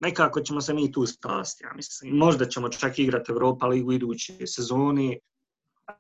nekako 0.01 0.41
ćemo 0.41 0.61
se 0.61 0.75
mi 0.75 0.93
tu 0.93 1.07
spasti, 1.07 1.65
ja 1.65 1.73
mislim. 1.75 2.17
Možda 2.17 2.47
ćemo 2.47 2.69
čak 2.69 2.99
igrati 2.99 3.33
Europa 3.33 3.67
ligu 3.67 3.93
iduće 3.93 4.47
sezone, 4.47 5.19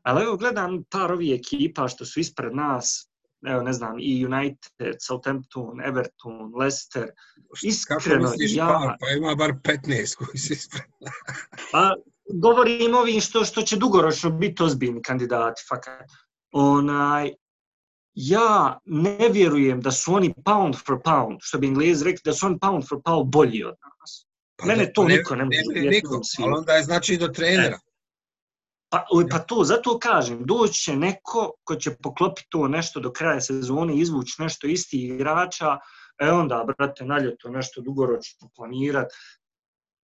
ali 0.02 0.22
evo 0.22 0.36
gledam 0.36 0.84
par 0.90 1.12
ovih 1.12 1.40
ekipa 1.40 1.88
što 1.88 2.04
su 2.04 2.20
ispred 2.20 2.54
nas, 2.54 3.10
evo 3.46 3.62
ne 3.62 3.72
znam, 3.72 3.96
i 4.00 4.26
United, 4.26 4.96
Southampton, 5.00 5.80
Everton, 5.84 6.54
Leicester, 6.56 7.06
Kako 7.06 7.58
iskreno, 7.62 8.30
misliš 8.30 8.56
ja, 8.56 8.66
par? 8.66 8.96
Pa 9.00 9.06
ima 9.16 9.34
bar 9.34 9.50
15 9.50 10.16
koji 10.16 10.38
se 10.38 10.52
ispred. 10.52 10.84
pa 11.72 11.94
govorim 12.34 12.94
ovim 12.94 13.20
što, 13.20 13.44
što 13.44 13.62
će 13.62 13.76
dugoročno 13.76 14.30
biti 14.30 14.62
ozbiljni 14.62 15.02
kandidati, 15.02 15.62
fakat. 15.68 16.10
Onaj, 16.52 17.32
ja 18.14 18.78
ne 18.84 19.28
vjerujem 19.28 19.80
da 19.80 19.90
su 19.90 20.14
oni 20.14 20.34
pound 20.44 20.76
for 20.86 20.98
pound, 21.04 21.38
što 21.40 21.58
bi 21.58 21.66
Englezi 21.66 22.04
rekli, 22.04 22.20
da 22.24 22.32
su 22.32 22.46
oni 22.46 22.58
pound 22.58 22.84
for 22.88 23.00
pound 23.04 23.32
bolji 23.32 23.64
od 23.64 23.74
nas. 24.00 24.26
Mene 24.64 24.84
da- 24.86 24.92
to 24.92 25.04
ne- 25.04 25.16
niko 25.16 25.36
ne 25.36 25.44
može 25.44 25.60
ne- 25.74 25.90
niko, 25.90 26.20
ali 26.42 26.52
onda 26.58 26.72
je 26.72 26.82
znači 26.82 27.16
do 27.16 27.28
trenera. 27.28 27.78
Pa, 28.90 29.06
oj, 29.12 29.28
pa 29.28 29.38
to, 29.38 29.64
zato 29.64 29.98
kažem, 29.98 30.38
doći 30.44 30.80
će 30.82 30.96
neko 30.96 31.52
ko 31.64 31.74
će 31.76 31.96
poklopiti 32.02 32.46
to 32.50 32.68
nešto 32.68 33.00
do 33.00 33.12
kraja 33.12 33.40
sezone, 33.40 33.96
izvući 33.96 34.42
nešto 34.42 34.66
isti 34.66 34.98
igrača, 35.04 35.78
e 36.20 36.30
onda, 36.30 36.64
brate, 36.78 37.04
na 37.04 37.18
ljeto 37.18 37.48
nešto 37.48 37.80
dugoročno 37.80 38.48
planirat. 38.56 39.06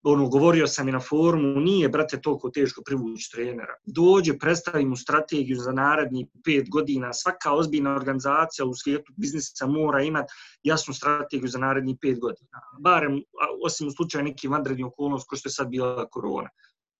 Ono, 0.06 0.28
govorio 0.28 0.66
sam 0.66 0.88
i 0.88 0.92
na 0.92 1.00
forumu, 1.00 1.60
nije, 1.60 1.88
brate, 1.88 2.20
toliko 2.20 2.50
teško 2.50 2.82
privući 2.86 3.30
trenera. 3.32 3.74
Dođe, 3.86 4.38
predstavi 4.38 4.84
mu 4.84 4.96
strategiju 4.96 5.56
za 5.56 5.72
naredni 5.72 6.26
pet 6.44 6.70
godina. 6.70 7.12
Svaka 7.12 7.52
ozbiljna 7.52 7.94
organizacija 7.94 8.66
u 8.66 8.74
svijetu 8.74 9.12
biznisa 9.16 9.66
mora 9.66 10.02
imati 10.02 10.32
jasnu 10.62 10.94
strategiju 10.94 11.48
za 11.48 11.58
naredni 11.58 11.96
pet 12.00 12.20
godina. 12.20 12.60
Barem, 12.80 13.22
osim 13.64 13.88
u 13.88 13.90
slučaju 13.90 14.24
neki 14.24 14.48
vanredni 14.48 14.84
okolnost, 14.84 15.28
ko 15.28 15.36
što 15.36 15.48
je 15.48 15.52
sad 15.52 15.68
bila 15.68 16.08
korona 16.08 16.48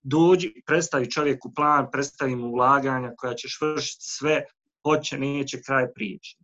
dođi, 0.04 0.62
predstavi 0.66 1.10
čovjeku 1.10 1.52
plan, 1.54 1.88
predstavi 1.92 2.36
mu 2.36 2.48
ulaganja 2.48 3.12
koja 3.16 3.34
ćeš 3.34 3.58
vršiti 3.60 4.04
sve, 4.04 4.44
hoće, 4.82 5.18
neće, 5.18 5.62
kraj 5.62 5.92
priče. 5.92 6.36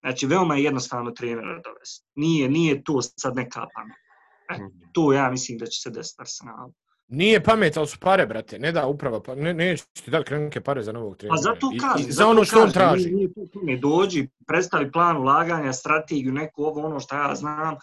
Znači, 0.00 0.26
veoma 0.26 0.56
je 0.56 0.64
jednostavno 0.64 1.10
trenera 1.10 1.60
dovesti. 1.64 2.06
Nije, 2.14 2.48
nije 2.48 2.84
to 2.84 3.02
sad 3.02 3.36
neka 3.36 3.66
pamet. 3.74 4.05
E, 4.50 4.58
to 4.92 5.12
ja 5.12 5.30
mislim 5.30 5.58
da 5.58 5.66
će 5.66 5.80
se 5.80 5.90
desiti 5.90 6.20
Arsenalu. 6.22 6.72
Nije 7.08 7.42
pamet, 7.42 7.76
ali 7.76 7.86
su 7.86 7.98
pare, 8.00 8.26
brate. 8.26 8.58
Ne 8.58 8.72
da 8.72 8.86
uprava, 8.86 9.22
pa 9.22 9.34
ne, 9.34 9.54
neće 9.54 9.84
ti 10.04 10.10
dati 10.10 10.24
krenke 10.24 10.60
pare 10.60 10.82
za 10.82 10.92
novog 10.92 11.16
trenera. 11.16 11.36
Pa 11.36 11.42
zato 11.42 11.70
I- 11.74 11.78
kažem. 11.78 12.08
i 12.08 12.12
za 12.12 12.16
zato 12.16 12.30
ono 12.30 12.44
što 12.44 12.62
on 12.62 12.70
traži. 12.72 13.10
Nije, 13.10 13.28
nije. 13.62 13.78
Dođi, 13.78 14.28
predstavi 14.46 14.92
plan 14.92 15.16
ulaganja, 15.16 15.72
strategiju, 15.72 16.32
neko 16.32 16.62
ovo, 16.62 16.86
ono 16.86 17.00
što 17.00 17.16
ja 17.16 17.34
znam, 17.34 17.74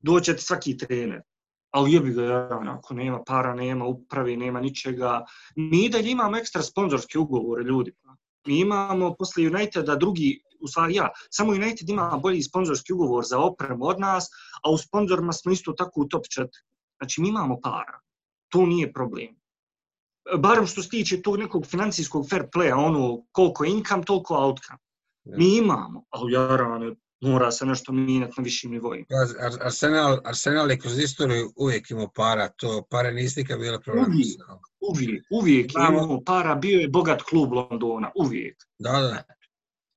doće 0.00 0.36
ti 0.36 0.42
svaki 0.42 0.76
trener. 0.76 1.20
Ali 1.70 1.92
jebi 1.92 2.12
ga, 2.12 2.22
ja, 2.22 2.60
ako 2.78 2.94
nema 2.94 3.22
para, 3.26 3.54
nema 3.54 3.84
upravi, 3.84 4.36
nema 4.36 4.60
ničega. 4.60 5.24
Mi 5.56 5.84
i 5.84 5.88
dalje 5.88 6.10
imamo 6.10 6.36
ekstra 6.36 6.62
sponzorske 6.62 7.18
ugovore, 7.18 7.64
ljudi. 7.64 7.92
Mi 8.46 8.60
imamo 8.60 9.14
posle 9.14 9.46
Uniteda 9.46 9.96
drugi, 9.96 10.42
u 10.60 10.68
stvari 10.68 10.94
ja, 10.94 11.08
samo 11.30 11.52
United 11.52 11.88
ima 11.88 12.18
bolji 12.22 12.42
sponzorski 12.42 12.92
ugovor 12.92 13.24
za 13.24 13.38
opremu 13.38 13.84
od 13.86 14.00
nas, 14.00 14.28
a 14.64 14.70
u 14.70 14.78
sponzorima 14.78 15.32
smo 15.32 15.52
isto 15.52 15.72
tako 15.72 16.00
u 16.00 16.08
top 16.08 16.22
4. 16.38 16.46
Znači, 16.98 17.20
mi 17.20 17.28
imamo 17.28 17.60
para. 17.60 17.98
To 18.48 18.66
nije 18.66 18.92
problem 18.92 19.38
barem 20.38 20.66
što 20.66 20.82
se 20.82 20.88
tiče 20.88 21.22
tog 21.22 21.38
nekog 21.38 21.66
financijskog 21.66 22.28
fair 22.30 22.42
playa, 22.56 22.74
ono 22.76 23.22
koliko 23.32 23.64
income, 23.64 24.04
toliko 24.04 24.36
outcome. 24.36 24.78
Mi 25.24 25.56
imamo, 25.56 26.04
ali 26.10 26.32
jarane, 26.32 26.94
mora 27.20 27.50
se 27.50 27.66
nešto 27.66 27.92
mijenjati 27.92 28.32
na 28.36 28.42
višim 28.42 28.70
nivoima. 28.70 29.04
Ar- 29.40 29.58
Arsenal, 29.62 30.18
Arsenal 30.24 30.70
je 30.70 30.78
kroz 30.78 30.98
istoriju 30.98 31.52
uvijek 31.56 31.90
imao 31.90 32.08
para, 32.08 32.48
to 32.48 32.82
pare 32.90 33.12
niste 33.12 33.40
nikad 33.40 33.58
bile 33.60 33.80
problem. 33.80 34.04
Uvijek. 34.06 34.40
Uvijek, 34.80 35.24
uvijek 35.30 35.66
je 35.66 35.80
Imamo- 35.80 36.04
imao 36.04 36.20
para, 36.26 36.54
bio 36.54 36.80
je 36.80 36.88
bogat 36.88 37.22
klub 37.22 37.52
Londona, 37.52 38.10
uvijek. 38.16 38.56
Da, 38.78 38.92
da. 38.92 39.22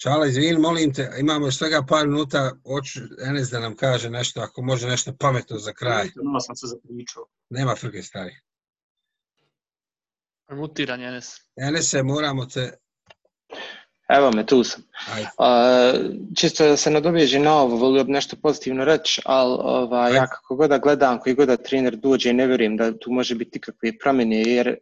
Čala, 0.01 0.27
izvini, 0.27 0.59
molim 0.59 0.93
te, 0.93 1.09
imamo 1.19 1.47
još 1.47 1.57
svega 1.57 1.83
par 1.89 2.07
minuta, 2.07 2.51
hoću 2.65 2.99
Enes 3.27 3.49
da 3.49 3.59
nam 3.59 3.75
kaže 3.75 4.09
nešto, 4.09 4.41
ako 4.41 4.61
može 4.61 4.87
nešto 4.87 5.13
pametno 5.19 5.57
za 5.57 5.73
kraj. 5.73 6.09
Malo 6.23 6.39
sam 6.39 6.55
se 6.55 6.67
zapričao. 6.67 7.25
Nema 7.49 7.75
frke, 7.75 8.01
stari. 8.01 8.35
Mutiran 10.49 11.01
Enes. 11.01 11.25
Enese, 11.55 12.03
moramo 12.03 12.45
te... 12.45 12.77
Evo 14.17 14.32
me, 14.32 14.45
tu 14.45 14.63
sam. 14.63 14.84
Ajde. 15.13 15.28
A, 15.38 15.93
čisto 16.38 16.65
da 16.65 16.78
se 16.78 16.91
nadoveže 16.91 17.39
na 17.39 17.56
ovo, 17.56 17.76
volio 17.76 18.04
bi 18.04 18.12
nešto 18.12 18.36
pozitivno 18.41 18.86
reći, 18.86 19.21
ali 19.26 19.58
ova, 19.60 20.10
ja 20.10 20.28
kako 20.28 20.56
god 20.56 20.69
da 20.69 20.78
gledam, 20.78 21.19
koji 21.19 21.36
god 21.36 21.47
da 21.47 21.58
trener 21.58 21.95
dođe, 21.95 22.34
ne 22.34 22.47
vjerujem 22.47 22.78
da 22.78 22.97
tu 22.97 23.12
može 23.12 23.36
biti 23.36 23.58
ikakve 23.58 23.97
promjene, 24.04 24.41
jer 24.41 24.67
e, 24.67 24.76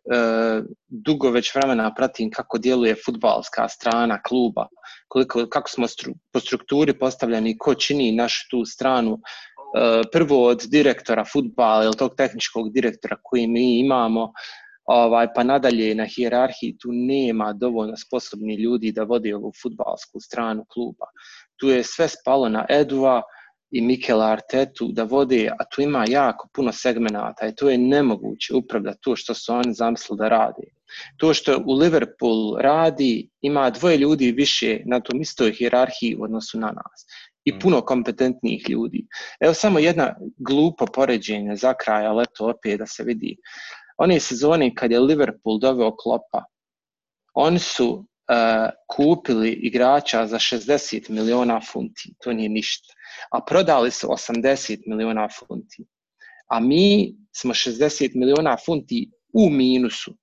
dugo 0.87 1.29
već 1.29 1.55
vremena 1.55 1.93
pratim 1.93 2.31
kako 2.31 2.57
djeluje 2.57 2.95
futbalska 3.05 3.67
strana 3.69 4.21
kluba, 4.21 4.67
koliko, 5.07 5.45
kako 5.49 5.69
smo 5.69 5.87
stru, 5.87 6.13
po 6.31 6.39
strukturi 6.39 6.93
postavljeni, 6.93 7.57
ko 7.57 7.75
čini 7.75 8.11
našu 8.11 8.49
tu 8.49 8.65
stranu, 8.65 9.19
e, 9.19 10.01
prvo 10.11 10.45
od 10.47 10.65
direktora 10.67 11.25
futbala 11.25 11.83
ili 11.83 11.97
tog 11.97 12.15
tehničkog 12.15 12.73
direktora 12.73 13.17
koji 13.23 13.47
mi 13.47 13.79
imamo, 13.79 14.33
ovaj, 14.89 15.27
pa 15.35 15.43
nadalje 15.43 15.95
na 15.95 16.05
hijerarhiji 16.05 16.77
tu 16.77 16.89
nema 16.91 17.53
dovoljno 17.53 17.97
sposobni 17.97 18.55
ljudi 18.55 18.91
da 18.91 19.03
vode 19.03 19.35
ovu 19.35 19.51
futbalsku 19.61 20.19
stranu 20.19 20.65
kluba. 20.65 21.05
Tu 21.59 21.69
je 21.69 21.83
sve 21.83 22.07
spalo 22.07 22.49
na 22.49 22.65
Edua 22.69 23.21
i 23.71 23.81
Mikela 23.81 24.31
Artetu 24.31 24.87
da 24.91 25.03
vode, 25.03 25.51
a 25.59 25.65
tu 25.65 25.81
ima 25.81 26.05
jako 26.07 26.47
puno 26.53 26.71
segmenata 26.71 27.47
i 27.47 27.55
to 27.55 27.69
je 27.69 27.77
nemoguće 27.77 28.55
upravljati 28.55 28.99
to 29.01 29.15
što 29.15 29.33
su 29.33 29.53
oni 29.53 29.73
zamislili 29.73 30.17
da 30.17 30.29
rade. 30.29 30.67
To 31.17 31.33
što 31.33 31.63
u 31.65 31.73
Liverpool 31.73 32.57
radi, 32.57 33.29
ima 33.41 33.69
dvoje 33.69 33.97
ljudi 33.97 34.31
više 34.31 34.81
na 34.85 34.99
tom 34.99 35.21
istoj 35.21 35.51
hijerarhiji 35.51 36.15
u 36.19 36.23
odnosu 36.23 36.59
na 36.59 36.67
nas 36.67 37.05
i 37.45 37.59
puno 37.59 37.81
kompetentnijih 37.81 38.69
ljudi. 38.69 39.07
Evo 39.39 39.53
samo 39.53 39.79
jedna 39.79 40.15
glupo 40.37 40.85
poređenje 40.85 41.55
za 41.55 41.73
kraj, 41.73 42.05
ali 42.05 42.23
eto 42.23 42.49
opet 42.49 42.79
da 42.79 42.85
se 42.85 43.03
vidi 43.03 43.37
one 43.99 44.19
sezone 44.19 44.75
kad 44.75 44.91
je 44.91 44.99
Liverpool 44.99 45.59
doveo 45.59 45.95
Klopa, 45.95 46.43
oni 47.33 47.59
su 47.59 47.89
uh, 47.89 48.05
kupili 48.87 49.51
igrača 49.51 50.27
za 50.27 50.37
60 50.37 51.09
miliona 51.09 51.61
funti, 51.71 52.13
to 52.23 52.33
nije 52.33 52.49
ništa, 52.49 52.93
a 53.31 53.41
prodali 53.47 53.91
su 53.91 54.07
80 54.07 54.79
miliona 54.87 55.27
funti. 55.39 55.85
A 56.47 56.59
mi 56.59 57.15
smo 57.35 57.53
60 57.53 58.11
miliona 58.15 58.57
funti 58.65 59.09
u 59.33 59.49
minusu. 59.49 60.15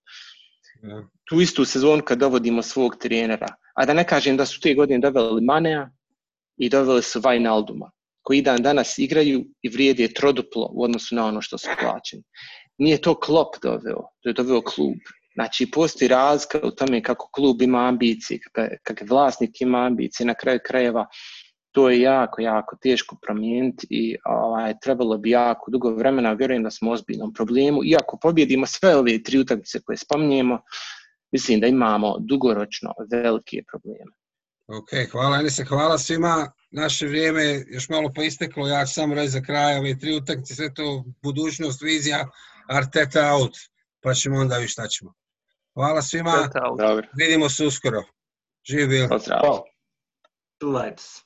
Ja. 0.83 1.09
Tu 1.25 1.41
istu 1.41 1.65
sezonu 1.65 2.03
kad 2.03 2.19
dovodimo 2.19 2.63
svog 2.63 2.97
trenera. 3.01 3.49
A 3.75 3.87
da 3.87 3.95
ne 3.95 4.07
kažem 4.07 4.37
da 4.37 4.47
su 4.47 4.61
te 4.61 4.75
godine 4.75 5.11
doveli 5.11 5.45
Manea 5.45 5.91
i 6.57 6.69
doveli 6.69 7.03
su 7.03 7.21
Vajnalduma, 7.21 7.91
koji 8.23 8.43
dan 8.43 8.63
danas 8.63 8.99
igraju 8.99 9.45
i 9.63 9.69
vrijede 9.69 10.15
troduplo 10.15 10.71
u 10.73 10.85
odnosu 10.85 11.15
na 11.15 11.27
ono 11.27 11.43
što 11.43 11.59
su 11.59 11.69
plaćeni 11.81 12.23
nije 12.79 13.01
to 13.01 13.21
Klopp 13.21 13.55
doveo, 13.63 14.03
to 14.21 14.29
je 14.29 14.33
doveo 14.33 14.63
klub. 14.63 14.97
Znači, 15.35 15.71
postoji 15.71 16.09
razlika 16.09 16.61
u 16.65 16.71
tome 16.71 17.03
kako 17.03 17.29
klub 17.33 17.63
ima 17.63 17.89
ambicije, 17.89 18.41
kakve 18.83 19.07
vlasnik 19.07 19.61
ima 19.61 19.87
ambicije, 19.87 20.27
na 20.27 20.35
kraju 20.35 20.61
krajeva 20.67 21.07
to 21.77 21.91
je 21.91 22.01
jako, 22.01 22.41
jako 22.43 22.77
teško 22.83 23.17
promijeniti 23.23 23.87
i 23.91 24.17
ovaj, 24.25 24.75
trebalo 24.83 25.19
bi 25.19 25.31
jako 25.31 25.71
dugo 25.71 25.91
vremena, 25.91 26.33
vjerujem 26.33 26.63
da 26.63 26.71
smo 26.71 26.91
u 26.91 26.93
ozbiljnom 26.93 27.33
problemu. 27.35 27.85
Iako 27.85 28.19
pobjedimo 28.23 28.67
sve 28.67 28.97
ove 28.97 29.23
tri 29.23 29.39
utakmice 29.39 29.81
koje 29.81 29.97
spominjemo, 29.97 30.59
mislim 31.33 31.61
da 31.61 31.67
imamo 31.67 32.17
dugoročno 32.19 32.93
velike 33.11 33.63
probleme. 33.71 34.13
Ok, 34.67 35.11
hvala 35.13 35.39
Enise, 35.41 35.65
hvala 35.65 35.99
svima. 35.99 36.53
Naše 36.71 37.07
vrijeme 37.07 37.43
je 37.43 37.65
još 37.69 37.89
malo 37.89 38.13
poisteklo, 38.15 38.69
ja 38.69 38.87
ću 38.87 38.95
samo 38.95 39.15
reći 39.15 39.29
za 39.29 39.41
kraj 39.41 39.79
ove 39.79 39.99
tri 39.99 40.17
utakmice, 40.17 40.55
sve 40.55 40.75
to 40.75 41.05
budućnost, 41.23 41.83
vizija, 41.83 42.29
Arteta 42.69 43.33
out, 43.35 43.57
pa 44.01 44.15
ćemo 44.15 44.39
onda 44.41 44.55
vidjeti 44.55 44.73
šta 44.73 44.89
ćemo. 44.89 45.15
Hvala 45.75 46.03
svima, 46.03 46.51
Dobro. 46.79 47.09
vidimo 47.17 47.49
se 47.49 47.67
uskoro. 47.67 48.03
Živi 48.71 48.87
bil. 48.87 49.09
Pozdrav. 49.09 49.41
Čuvajte 50.61 51.03
se. 51.03 51.26